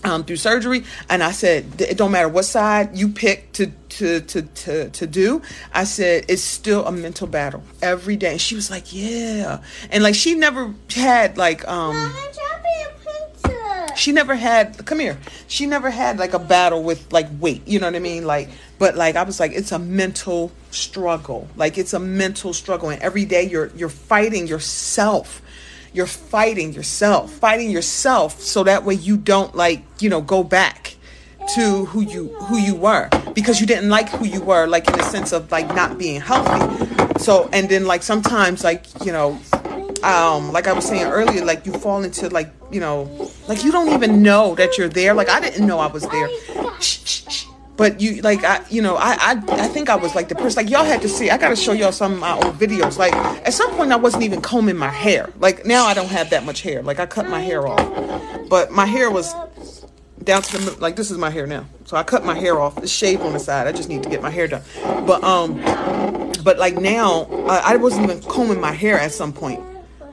um, 0.05 0.25
through 0.25 0.37
surgery. 0.37 0.85
And 1.09 1.23
I 1.23 1.33
said, 1.33 1.81
it 1.81 1.97
don't 1.97 2.13
matter 2.13 2.29
what 2.29 2.45
side 2.45 2.97
you 2.97 3.09
pick 3.09 3.53
to, 3.53 3.67
to, 3.67 4.21
to, 4.21 4.43
to, 4.43 4.91
to 4.91 5.07
do. 5.07 5.43
I 5.73 5.85
said, 5.85 6.27
it's 6.29 6.43
still 6.43 6.87
a 6.87 6.93
mental 6.93 7.27
battle 7.27 7.63
every 7.83 8.17
day. 8.17 8.33
And 8.33 8.41
she 8.41 8.55
was 8.55 8.71
like, 8.71 8.93
yeah. 8.93 9.63
And 9.91 10.03
like, 10.03 10.15
she 10.15 10.35
never 10.35 10.75
had 10.95 11.37
like, 11.37 11.67
um, 11.67 12.13
she 13.97 14.13
never 14.13 14.35
had 14.35 14.85
come 14.87 14.99
here 14.99 15.17
she 15.47 15.67
never 15.67 15.91
had 15.91 16.19
like 16.19 16.35
a 16.35 16.39
battle 16.39 16.83
with 16.83 17.13
like 17.13 17.27
weight 17.39 17.67
you 17.67 17.79
know 17.79 17.87
what 17.87 17.95
i 17.95 18.01
mean 18.01 18.27
like 18.27 18.49
but 18.79 18.97
like 18.97 19.17
i 19.17 19.23
was 19.23 19.39
like 19.39 19.53
it's 19.53 19.73
a 19.73 19.79
mental 19.79 20.51
struggle 20.71 21.49
like 21.57 21.79
it's 21.79 21.93
a 21.93 21.99
mental 21.99 22.53
struggle 22.53 22.89
and 22.89 23.01
every 23.03 23.25
day 23.25 23.45
you're 23.45 23.71
you're 23.77 23.89
fighting 23.89 24.47
yourself 24.47 25.41
you're 25.95 26.07
fighting 26.07 26.73
yourself 26.75 27.33
fighting 27.33 27.71
yourself 27.71 28.41
so 28.41 28.63
that 28.65 28.85
way 28.85 28.95
you 28.95 29.17
don't 29.17 29.55
like 29.55 29.83
you 30.01 30.11
know 30.11 30.21
go 30.21 30.45
back 30.45 30.97
to 31.55 31.87
who 31.87 32.03
you 32.03 32.29
who 32.35 32.59
you 32.59 32.75
were 32.75 33.09
because 33.35 33.61
you 33.61 33.67
didn't 33.67 33.89
like 33.89 34.09
who 34.11 34.27
you 34.27 34.41
were 34.43 34.67
like 34.67 34.87
in 34.89 34.97
the 34.97 35.03
sense 35.05 35.33
of 35.33 35.51
like 35.51 35.67
not 35.75 35.97
being 35.99 36.21
healthy 36.21 36.61
so 37.19 37.49
and 37.53 37.69
then 37.69 37.87
like 37.87 38.03
sometimes 38.03 38.63
like 38.63 38.85
you 39.05 39.13
know 39.13 39.39
um, 40.05 40.53
like 40.53 40.67
I 40.67 40.75
was 40.75 40.85
saying 40.85 41.07
earlier, 41.07 41.45
like 41.45 41.65
you 41.65 41.73
fall 41.73 42.03
into 42.03 42.29
like 42.29 42.53
you 42.71 42.79
know, 42.79 43.31
like 43.49 43.65
you 43.65 43.73
don't 43.73 43.89
even 43.95 44.23
know 44.23 44.55
that 44.57 44.77
you're 44.77 44.89
there. 44.89 45.15
Like 45.15 45.31
I 45.31 45.41
didn't 45.41 45.67
know 45.67 45.79
I 45.79 45.87
was 45.87 46.07
there. 46.07 46.29
Shh, 46.81 47.01
shh, 47.05 47.25
shh. 47.29 47.47
But 47.77 48.01
you 48.01 48.23
like 48.23 48.45
I 48.45 48.65
you 48.71 48.83
know 48.83 48.97
I, 48.97 49.17
I 49.21 49.43
I 49.49 49.69
think 49.69 49.89
I 49.89 49.97
was 49.97 50.15
like 50.15 50.29
the 50.29 50.37
person 50.37 50.65
like 50.65 50.71
y'all 50.71 50.85
had 50.85 51.03
to 51.03 51.09
see 51.09 51.31
I 51.31 51.39
gotta 51.39 51.57
show 51.57 51.73
y'all 51.73 51.93
some 51.93 52.13
of 52.13 52.19
my 52.21 52.35
old 52.35 52.59
videos. 52.59 52.99
Like 52.99 53.15
at 53.15 53.53
some 53.53 53.71
point 53.73 53.93
I 53.93 53.97
wasn't 53.97 54.23
even 54.23 54.41
combing 54.41 54.77
my 54.77 54.91
hair. 54.91 55.31
Like 55.41 55.67
now 55.67 55.85
I 55.85 55.95
don't 55.95 56.11
have 56.11 56.31
that 56.31 56.45
much 56.45 56.63
hair. 56.63 56.83
Like 56.83 57.01
I 57.01 57.07
cut 57.07 57.29
my 57.29 57.41
hair 57.41 57.67
off. 57.67 58.49
But 58.49 58.71
my 58.71 58.87
hair 58.87 59.11
was 59.11 59.35
down 60.23 60.43
to 60.43 60.59
the 60.59 60.81
like 60.81 60.95
this 60.95 61.11
is 61.11 61.19
my 61.19 61.31
hair 61.31 61.47
now. 61.47 61.67
So 61.85 61.97
I 61.97 62.05
cut 62.05 62.25
my 62.25 62.39
hair 62.39 62.61
off. 62.61 62.79
It's 62.79 62.93
shaved 62.93 63.23
on 63.23 63.33
the 63.33 63.41
side. 63.41 63.67
I 63.67 63.73
just 63.73 63.89
need 63.89 64.05
to 64.05 64.09
get 64.09 64.23
my 64.23 64.31
hair 64.31 64.47
done. 64.47 64.63
But 65.07 65.25
um 65.25 65.61
but 66.45 66.59
like 66.59 66.77
now 66.77 67.25
I, 67.49 67.73
I 67.73 67.77
wasn't 67.77 68.05
even 68.05 68.23
combing 68.23 68.61
my 68.61 68.73
hair 68.73 69.01
at 69.01 69.11
some 69.11 69.33
point 69.33 69.61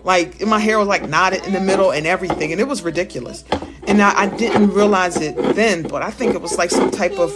like 0.04 0.42
my 0.42 0.60
hair 0.60 0.80
was 0.80 0.88
like 0.88 1.08
knotted 1.08 1.46
in 1.46 1.54
the 1.54 1.60
middle 1.60 1.92
and 1.92 2.08
everything, 2.08 2.52
and 2.52 2.60
it 2.60 2.68
was 2.68 2.82
ridiculous. 2.82 3.44
And 3.88 4.02
I, 4.02 4.22
I 4.22 4.38
didn't 4.38 4.72
realize 4.72 5.18
it 5.18 5.36
then, 5.56 5.84
but 5.84 6.02
I 6.02 6.12
think 6.12 6.36
it 6.36 6.42
was 6.42 6.58
like 6.58 6.70
some 6.70 6.92
type 6.92 7.14
of, 7.14 7.32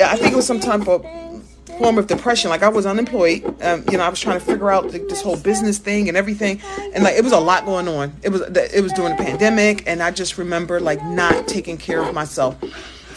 I 0.00 0.16
think 0.16 0.32
it 0.32 0.36
was 0.36 0.46
some 0.46 0.60
type 0.60 0.86
of 0.88 1.04
form 1.78 1.98
of 1.98 2.06
depression. 2.06 2.50
Like 2.50 2.62
I 2.62 2.68
was 2.68 2.86
unemployed. 2.86 3.42
Um, 3.62 3.84
you 3.90 3.96
know, 3.98 4.04
I 4.04 4.08
was 4.08 4.20
trying 4.20 4.38
to 4.38 4.44
figure 4.44 4.70
out 4.70 4.92
like, 4.92 5.08
this 5.08 5.22
whole 5.22 5.36
business 5.36 5.78
thing 5.78 6.08
and 6.08 6.16
everything, 6.16 6.60
and 6.94 7.02
like 7.02 7.16
it 7.16 7.24
was 7.24 7.32
a 7.32 7.40
lot 7.40 7.64
going 7.64 7.88
on. 7.88 8.14
It 8.22 8.28
was 8.28 8.42
it 8.42 8.82
was 8.82 8.92
during 8.92 9.16
the 9.16 9.22
pandemic, 9.22 9.84
and 9.86 10.02
I 10.02 10.10
just 10.10 10.38
remember 10.38 10.80
like 10.80 11.02
not 11.04 11.48
taking 11.48 11.76
care 11.76 12.02
of 12.02 12.14
myself. 12.14 12.56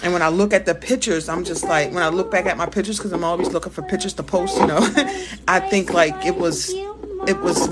And 0.04 0.12
when 0.12 0.22
I 0.22 0.28
look 0.28 0.52
at 0.52 0.66
the 0.66 0.76
pictures, 0.76 1.30
I'm 1.30 1.46
just 1.46 1.64
like, 1.64 1.94
when 1.94 2.04
I 2.04 2.10
look 2.10 2.30
back 2.30 2.46
at 2.46 2.58
my 2.58 2.66
pictures, 2.66 2.98
because 2.98 3.14
I'm 3.14 3.24
always 3.24 3.48
looking 3.50 3.72
for 3.72 3.84
pictures 3.84 4.14
to 4.16 4.24
post, 4.24 4.58
you 4.58 4.68
know, 4.68 4.80
I 5.48 5.62
think 5.62 5.94
like 5.94 6.26
it 6.26 6.36
was, 6.36 6.74
it 7.26 7.40
was 7.40 7.70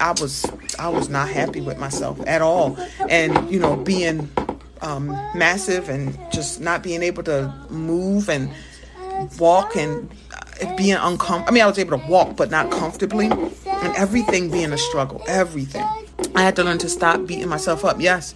I 0.00 0.12
was 0.12 0.46
I 0.78 0.88
was 0.88 1.08
not 1.08 1.28
happy 1.28 1.60
with 1.60 1.78
myself 1.78 2.20
at 2.26 2.42
all, 2.42 2.78
and 3.08 3.50
you 3.50 3.58
know 3.58 3.76
being 3.76 4.30
um, 4.80 5.08
massive 5.34 5.88
and 5.88 6.16
just 6.32 6.60
not 6.60 6.82
being 6.82 7.02
able 7.02 7.22
to 7.24 7.52
move 7.70 8.28
and 8.28 8.50
walk 9.38 9.76
and 9.76 10.08
uh, 10.62 10.76
being 10.76 10.94
uncomfortable. 10.94 11.48
I 11.48 11.50
mean, 11.52 11.62
I 11.62 11.66
was 11.66 11.78
able 11.78 11.98
to 11.98 12.06
walk, 12.06 12.36
but 12.36 12.50
not 12.50 12.70
comfortably, 12.70 13.26
and 13.26 13.96
everything 13.96 14.50
being 14.50 14.72
a 14.72 14.78
struggle. 14.78 15.22
Everything. 15.26 15.84
I 16.34 16.42
had 16.42 16.56
to 16.56 16.64
learn 16.64 16.78
to 16.78 16.88
stop 16.88 17.26
beating 17.26 17.48
myself 17.48 17.84
up. 17.84 18.00
Yes. 18.00 18.34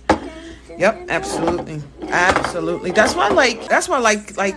Yep. 0.79 1.07
Absolutely. 1.09 1.83
Absolutely. 2.09 2.91
That's 2.93 3.15
why, 3.15 3.29
like, 3.29 3.69
that's 3.69 3.89
why, 3.89 3.99
like, 3.99 4.37
like, 4.37 4.57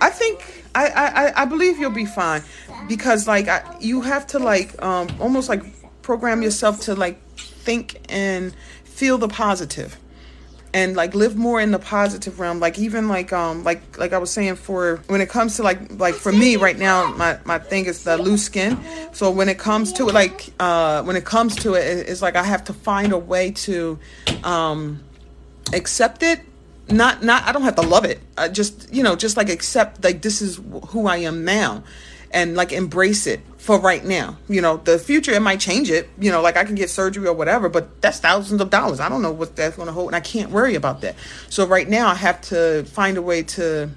I 0.00 0.10
think 0.10 0.64
I 0.74 0.88
I 0.88 1.42
I 1.42 1.44
believe 1.44 1.78
you'll 1.78 1.90
be 1.90 2.06
fine 2.06 2.42
because, 2.88 3.26
like, 3.26 3.48
I, 3.48 3.62
you 3.80 4.00
have 4.02 4.26
to 4.28 4.38
like 4.38 4.80
um 4.82 5.08
almost 5.20 5.48
like 5.48 5.62
program 6.06 6.40
yourself 6.40 6.80
to 6.82 6.94
like 6.94 7.20
think 7.36 7.98
and 8.08 8.54
feel 8.84 9.18
the 9.18 9.26
positive 9.26 9.98
and 10.72 10.94
like 10.94 11.16
live 11.16 11.34
more 11.36 11.60
in 11.60 11.72
the 11.72 11.80
positive 11.80 12.38
realm. 12.38 12.60
Like 12.60 12.78
even 12.78 13.08
like 13.08 13.32
um 13.32 13.64
like 13.64 13.98
like 13.98 14.12
i 14.12 14.18
was 14.18 14.30
saying 14.30 14.54
for 14.54 14.98
when 15.08 15.20
it 15.20 15.28
comes 15.28 15.56
to 15.56 15.64
like 15.64 15.80
like 15.98 16.14
for 16.14 16.30
me 16.30 16.54
right 16.66 16.78
now 16.78 17.10
my 17.22 17.40
my 17.44 17.58
thing 17.58 17.86
is 17.86 18.04
the 18.04 18.16
loose 18.18 18.44
skin. 18.44 18.78
So 19.12 19.32
when 19.32 19.48
it 19.48 19.58
comes 19.58 19.92
to 19.94 20.08
it 20.08 20.14
like 20.14 20.52
uh 20.60 21.02
when 21.02 21.16
it 21.16 21.24
comes 21.24 21.56
to 21.64 21.74
it 21.74 22.08
it's 22.10 22.22
like 22.22 22.36
i 22.36 22.44
have 22.44 22.62
to 22.70 22.72
find 22.72 23.12
a 23.12 23.18
way 23.18 23.50
to 23.66 23.98
um 24.44 25.02
accept 25.72 26.22
it. 26.22 26.38
Not 26.88 27.24
not 27.24 27.42
i 27.48 27.50
don't 27.52 27.62
have 27.62 27.78
to 27.82 27.88
love 27.94 28.04
it. 28.04 28.20
I 28.38 28.46
just 28.48 28.94
you 28.94 29.02
know 29.02 29.16
just 29.16 29.36
like 29.36 29.48
accept 29.48 30.04
like 30.04 30.22
this 30.22 30.40
is 30.40 30.60
who 30.90 31.08
i 31.08 31.16
am 31.16 31.44
now 31.44 31.82
and 32.36 32.54
like 32.54 32.70
embrace 32.70 33.26
it 33.26 33.40
for 33.56 33.80
right 33.80 34.04
now. 34.04 34.36
You 34.46 34.60
know, 34.60 34.76
the 34.76 34.98
future 34.98 35.32
it 35.32 35.40
might 35.40 35.58
change 35.58 35.90
it. 35.90 36.10
You 36.20 36.30
know, 36.30 36.42
like 36.42 36.58
I 36.58 36.64
can 36.64 36.74
get 36.74 36.90
surgery 36.90 37.26
or 37.26 37.32
whatever, 37.32 37.70
but 37.70 38.02
that's 38.02 38.20
thousands 38.20 38.60
of 38.60 38.68
dollars. 38.68 39.00
I 39.00 39.08
don't 39.08 39.22
know 39.22 39.32
what 39.32 39.56
that's 39.56 39.76
going 39.76 39.86
to 39.86 39.92
hold, 39.92 40.10
and 40.10 40.16
I 40.16 40.20
can't 40.20 40.50
worry 40.50 40.74
about 40.74 41.00
that. 41.00 41.16
So 41.48 41.66
right 41.66 41.88
now, 41.88 42.08
I 42.08 42.14
have 42.14 42.42
to 42.42 42.84
find 42.84 43.16
a 43.16 43.22
way 43.22 43.42
to 43.42 43.88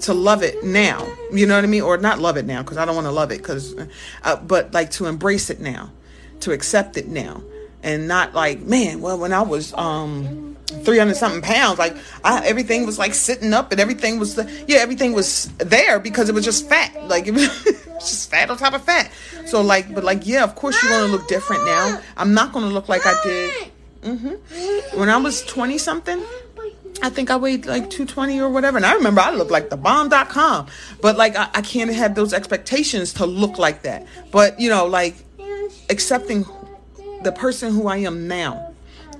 to 0.00 0.14
love 0.14 0.42
it 0.42 0.64
now. 0.64 1.06
You 1.30 1.46
know 1.46 1.54
what 1.54 1.64
I 1.64 1.66
mean, 1.66 1.82
or 1.82 1.98
not 1.98 2.18
love 2.18 2.38
it 2.38 2.46
now 2.46 2.62
because 2.62 2.78
I 2.78 2.86
don't 2.86 2.94
want 2.94 3.06
to 3.06 3.12
love 3.12 3.30
it 3.30 3.38
because, 3.38 3.76
uh, 4.22 4.36
but 4.36 4.72
like 4.72 4.90
to 4.92 5.04
embrace 5.04 5.50
it 5.50 5.60
now, 5.60 5.92
to 6.40 6.52
accept 6.52 6.96
it 6.96 7.08
now, 7.08 7.42
and 7.82 8.08
not 8.08 8.32
like 8.32 8.60
man. 8.60 9.02
Well, 9.02 9.18
when 9.18 9.34
I 9.34 9.42
was 9.42 9.74
um 9.74 10.49
300 10.70 11.16
something 11.16 11.42
pounds 11.42 11.78
like 11.78 11.96
I, 12.24 12.46
everything 12.46 12.86
was 12.86 12.98
like 12.98 13.14
sitting 13.14 13.52
up 13.52 13.72
and 13.72 13.80
everything 13.80 14.18
was 14.18 14.36
yeah 14.66 14.78
everything 14.78 15.12
was 15.12 15.48
there 15.58 15.98
because 15.98 16.28
it 16.28 16.34
was 16.34 16.44
just 16.44 16.68
fat 16.68 16.94
like 17.08 17.26
it 17.28 17.34
was 17.34 17.80
just 18.00 18.30
fat 18.30 18.50
on 18.50 18.56
top 18.56 18.74
of 18.74 18.82
fat. 18.82 19.10
So 19.46 19.60
like, 19.60 19.94
but 19.94 20.04
like, 20.04 20.26
yeah, 20.26 20.42
of 20.44 20.54
course 20.54 20.82
you're 20.82 20.90
gonna 20.90 21.12
look 21.12 21.28
different 21.28 21.64
now. 21.64 22.00
I'm 22.16 22.34
not 22.34 22.52
gonna 22.52 22.68
look 22.68 22.88
like 22.88 23.02
I 23.04 23.14
did. 23.22 23.72
hmm 24.02 24.98
When 24.98 25.08
I 25.08 25.16
was 25.18 25.42
20 25.42 25.78
something, 25.78 26.22
I 27.02 27.10
think 27.10 27.30
I 27.30 27.36
weighed 27.36 27.66
like 27.66 27.90
220 27.90 28.40
or 28.40 28.50
whatever. 28.50 28.76
And 28.76 28.86
I 28.86 28.94
remember 28.94 29.20
I 29.20 29.30
looked 29.30 29.50
like 29.50 29.70
the 29.70 29.76
bomb.com. 29.76 30.66
But 31.00 31.16
like, 31.16 31.36
I, 31.36 31.48
I 31.54 31.62
can't 31.62 31.92
have 31.92 32.14
those 32.14 32.32
expectations 32.32 33.12
to 33.14 33.26
look 33.26 33.58
like 33.58 33.82
that. 33.82 34.06
But, 34.30 34.60
you 34.60 34.68
know, 34.68 34.86
like 34.86 35.16
accepting 35.88 36.44
the 37.22 37.32
person 37.32 37.72
who 37.72 37.86
I 37.86 37.98
am 37.98 38.28
now, 38.28 38.69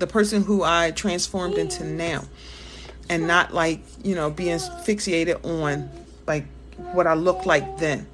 the 0.01 0.07
person 0.07 0.43
who 0.43 0.65
I 0.65 0.91
transformed 0.91 1.55
into 1.55 1.85
now, 1.85 2.25
and 3.09 3.27
not 3.27 3.55
like, 3.55 3.81
you 4.03 4.15
know, 4.15 4.31
being 4.31 4.59
fixated 4.59 5.45
on 5.45 5.89
like 6.27 6.45
what 6.93 7.07
I 7.07 7.15
look 7.15 7.47
like 7.47 7.79
then 7.79 8.07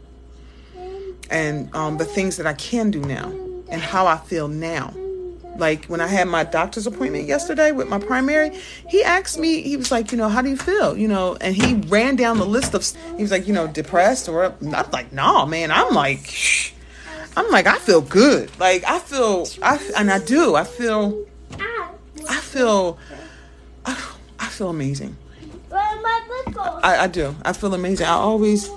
and 1.30 1.74
um, 1.74 1.98
the 1.98 2.04
things 2.04 2.36
that 2.36 2.46
I 2.46 2.54
can 2.54 2.90
do 2.90 3.00
now 3.00 3.28
and 3.68 3.80
how 3.80 4.06
I 4.06 4.16
feel 4.18 4.48
now. 4.48 4.94
Like 5.58 5.86
when 5.86 6.00
I 6.00 6.06
had 6.06 6.28
my 6.28 6.44
doctor's 6.44 6.86
appointment 6.86 7.26
yesterday 7.26 7.72
with 7.72 7.88
my 7.88 7.98
primary, 7.98 8.58
he 8.88 9.02
asked 9.02 9.38
me, 9.38 9.62
he 9.62 9.76
was 9.76 9.90
like, 9.90 10.12
you 10.12 10.18
know, 10.18 10.28
how 10.28 10.42
do 10.42 10.50
you 10.50 10.56
feel? 10.56 10.96
You 10.96 11.08
know, 11.08 11.36
and 11.40 11.56
he 11.56 11.74
ran 11.88 12.16
down 12.16 12.38
the 12.38 12.46
list 12.46 12.74
of, 12.74 12.86
he 13.16 13.22
was 13.22 13.30
like, 13.30 13.46
you 13.46 13.54
know, 13.54 13.66
depressed 13.66 14.28
or 14.28 14.44
I'm 14.44 14.90
like, 14.90 15.12
no, 15.12 15.46
man. 15.46 15.70
I'm 15.70 15.94
like, 15.94 16.26
shh. 16.26 16.72
I'm 17.36 17.50
like, 17.50 17.66
I 17.66 17.78
feel 17.78 18.00
good. 18.00 18.50
Like 18.58 18.84
I 18.84 18.98
feel, 18.98 19.46
I 19.62 19.78
and 19.96 20.10
I 20.10 20.18
do. 20.18 20.54
I 20.54 20.64
feel, 20.64 21.26
feel, 22.56 22.98
I, 23.84 24.12
I 24.38 24.48
feel 24.48 24.70
amazing. 24.70 25.16
I, 25.72 26.98
I 27.00 27.06
do. 27.06 27.34
I 27.44 27.52
feel 27.52 27.74
amazing. 27.74 28.06
I 28.06 28.10
always 28.10 28.70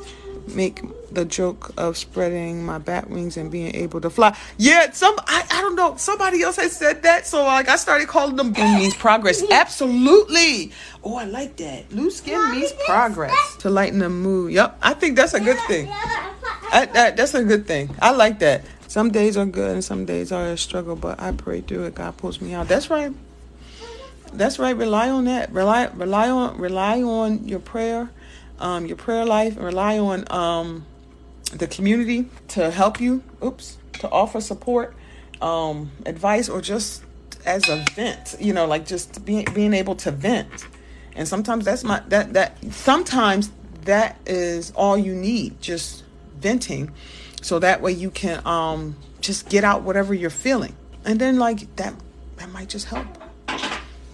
make 0.48 0.82
the 1.12 1.26
joke 1.26 1.72
of 1.78 1.98
spreading 1.98 2.66
my 2.66 2.78
bat 2.78 3.10
wings 3.10 3.38
and 3.38 3.52
being 3.52 3.74
able 3.76 4.02
to 4.02 4.10
fly. 4.10 4.36
Yeah, 4.58 4.92
some 4.92 5.16
I, 5.28 5.46
I 5.50 5.62
don't 5.62 5.76
know. 5.76 5.96
Somebody 5.98 6.42
else 6.42 6.58
has 6.58 6.76
said 6.76 7.04
that, 7.04 7.26
so 7.26 7.44
like 7.44 7.70
I 7.70 7.78
started 7.78 8.08
calling 8.08 8.36
them 8.36 8.52
means 8.52 8.96
progress. 8.96 9.44
Absolutely. 9.52 10.72
Oh, 11.04 11.16
I 11.16 11.26
like 11.26 11.56
that. 11.58 11.92
Loose 11.92 12.18
skin 12.18 12.52
means 12.52 12.74
progress 12.86 13.56
to 13.58 13.70
lighten 13.70 14.00
the 14.00 14.10
mood. 14.10 14.54
Yep, 14.54 14.80
I 14.82 14.94
think 14.94 15.16
that's 15.16 15.34
a 15.34 15.40
good 15.40 15.60
thing. 15.68 15.88
I, 16.72 16.88
that, 16.94 17.18
that's 17.18 17.34
a 17.34 17.44
good 17.44 17.66
thing. 17.66 17.96
I 18.02 18.12
like 18.12 18.40
that. 18.40 18.66
Some 18.88 19.12
days 19.12 19.38
are 19.38 19.46
good 19.46 19.72
and 19.72 19.84
some 19.84 20.06
days 20.06 20.32
are 20.32 20.48
a 20.48 20.58
struggle, 20.58 20.96
but 20.96 21.20
I 21.20 21.32
pray 21.32 21.62
through 21.62 21.86
it. 21.86 21.96
God 21.96 22.18
pulls 22.18 22.42
me 22.42 22.54
out. 22.54 22.68
That's 22.68 22.90
right. 22.90 23.14
That's 24.34 24.60
right. 24.60 24.76
Rely 24.76 25.10
on 25.10 25.26
that. 25.26 25.52
Rely 25.52 25.86
rely 25.88 26.30
on 26.30 26.58
rely 26.58 27.02
on 27.02 27.48
your 27.48 27.60
prayer, 27.60 28.10
um, 28.60 28.86
your 28.86 28.98
prayer 28.98 29.26
life. 29.26 29.56
and 29.56 29.66
Rely 29.66 29.98
on 29.98 30.26
um, 30.32 30.86
the 31.54 31.68
community 31.68 32.28
to 32.50 32.70
help 32.72 33.02
you. 33.02 33.24
Oops, 33.44 33.78
to 33.94 34.10
offer 34.10 34.40
support, 34.40 34.96
um, 35.42 35.92
advice, 36.06 36.48
or 36.48 36.62
just 36.62 37.04
as 37.46 37.68
a 37.70 37.84
vent. 37.96 38.36
You 38.40 38.54
know, 38.54 38.66
like 38.66 38.86
just 38.86 39.26
being 39.26 39.46
being 39.54 39.74
able 39.74 39.96
to 39.96 40.12
vent. 40.12 40.68
And 41.16 41.28
sometimes 41.28 41.66
that's 41.66 41.84
my 41.84 42.02
that 42.10 42.34
that 42.34 42.58
sometimes 42.72 43.50
that 43.86 44.18
is 44.26 44.72
all 44.72 44.98
you 44.98 45.16
need. 45.16 45.60
Just 45.60 46.04
venting, 46.40 46.92
so 47.42 47.60
that 47.60 47.82
way 47.82 47.92
you 47.92 48.12
can 48.12 48.46
um 48.46 48.96
just 49.22 49.50
get 49.50 49.64
out 49.64 49.82
whatever 49.82 50.14
you're 50.14 50.30
feeling, 50.30 50.76
and 51.04 51.20
then 51.20 51.40
like 51.40 51.76
that 51.78 51.96
that 52.38 52.50
might 52.52 52.70
just 52.70 52.86
help 52.88 53.19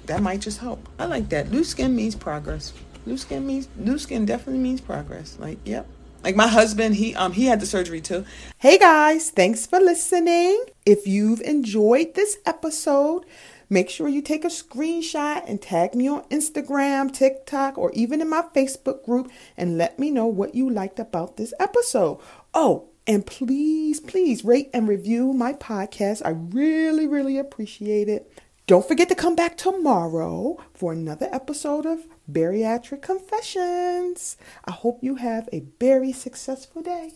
that 0.08 0.22
might 0.22 0.42
just 0.42 0.60
help. 0.60 0.88
I 1.00 1.06
like 1.06 1.30
that. 1.30 1.52
Loose 1.52 1.70
skin 1.70 1.96
means 1.96 2.16
progress. 2.16 2.74
Loose 3.06 3.22
skin 3.22 3.46
means 3.46 3.68
loose 3.78 4.04
skin 4.04 4.26
definitely 4.26 4.62
means 4.62 4.82
progress. 4.82 5.38
Like, 5.40 5.60
yep. 5.66 5.88
Like 6.24 6.36
my 6.36 6.48
husband, 6.48 6.96
he 6.96 7.14
um 7.14 7.34
he 7.34 7.46
had 7.46 7.60
the 7.60 7.68
surgery 7.68 8.02
too. 8.02 8.26
Hey 8.58 8.80
guys, 8.80 9.30
thanks 9.30 9.68
for 9.68 9.80
listening. 9.80 10.66
If 10.84 11.06
you've 11.06 11.42
enjoyed 11.42 12.16
this 12.16 12.38
episode, 12.48 13.26
make 13.70 13.92
sure 13.92 14.08
you 14.08 14.24
take 14.24 14.44
a 14.44 14.48
screenshot 14.48 15.44
and 15.48 15.62
tag 15.62 15.94
me 15.94 16.08
on 16.08 16.24
Instagram, 16.30 17.14
TikTok, 17.14 17.78
or 17.78 17.92
even 17.92 18.22
in 18.22 18.30
my 18.30 18.42
Facebook 18.56 19.06
group 19.06 19.32
and 19.56 19.78
let 19.78 20.00
me 20.00 20.10
know 20.10 20.26
what 20.26 20.56
you 20.56 20.68
liked 20.68 20.98
about 20.98 21.38
this 21.38 21.54
episode. 21.60 22.20
Oh, 22.56 22.90
and 23.06 23.24
please, 23.24 24.00
please 24.00 24.44
rate 24.44 24.72
and 24.74 24.88
review 24.88 25.32
my 25.32 25.54
podcast. 25.54 26.24
I 26.26 26.30
really, 26.30 27.06
really 27.06 27.38
appreciate 27.38 28.10
it. 28.10 28.32
Don't 28.68 28.88
forget 28.88 29.10
to 29.10 29.16
come 29.16 29.36
back 29.36 29.58
tomorrow 29.58 30.58
for 30.74 30.92
another 30.92 31.30
episode 31.32 31.86
of 31.86 32.08
Bariatric 32.32 33.04
Confessions. 33.04 34.38
I 34.66 34.72
hope 34.72 35.04
you 35.04 35.18
have 35.18 35.48
a 35.54 35.66
very 35.80 36.12
successful 36.12 36.82
day. 36.82 37.12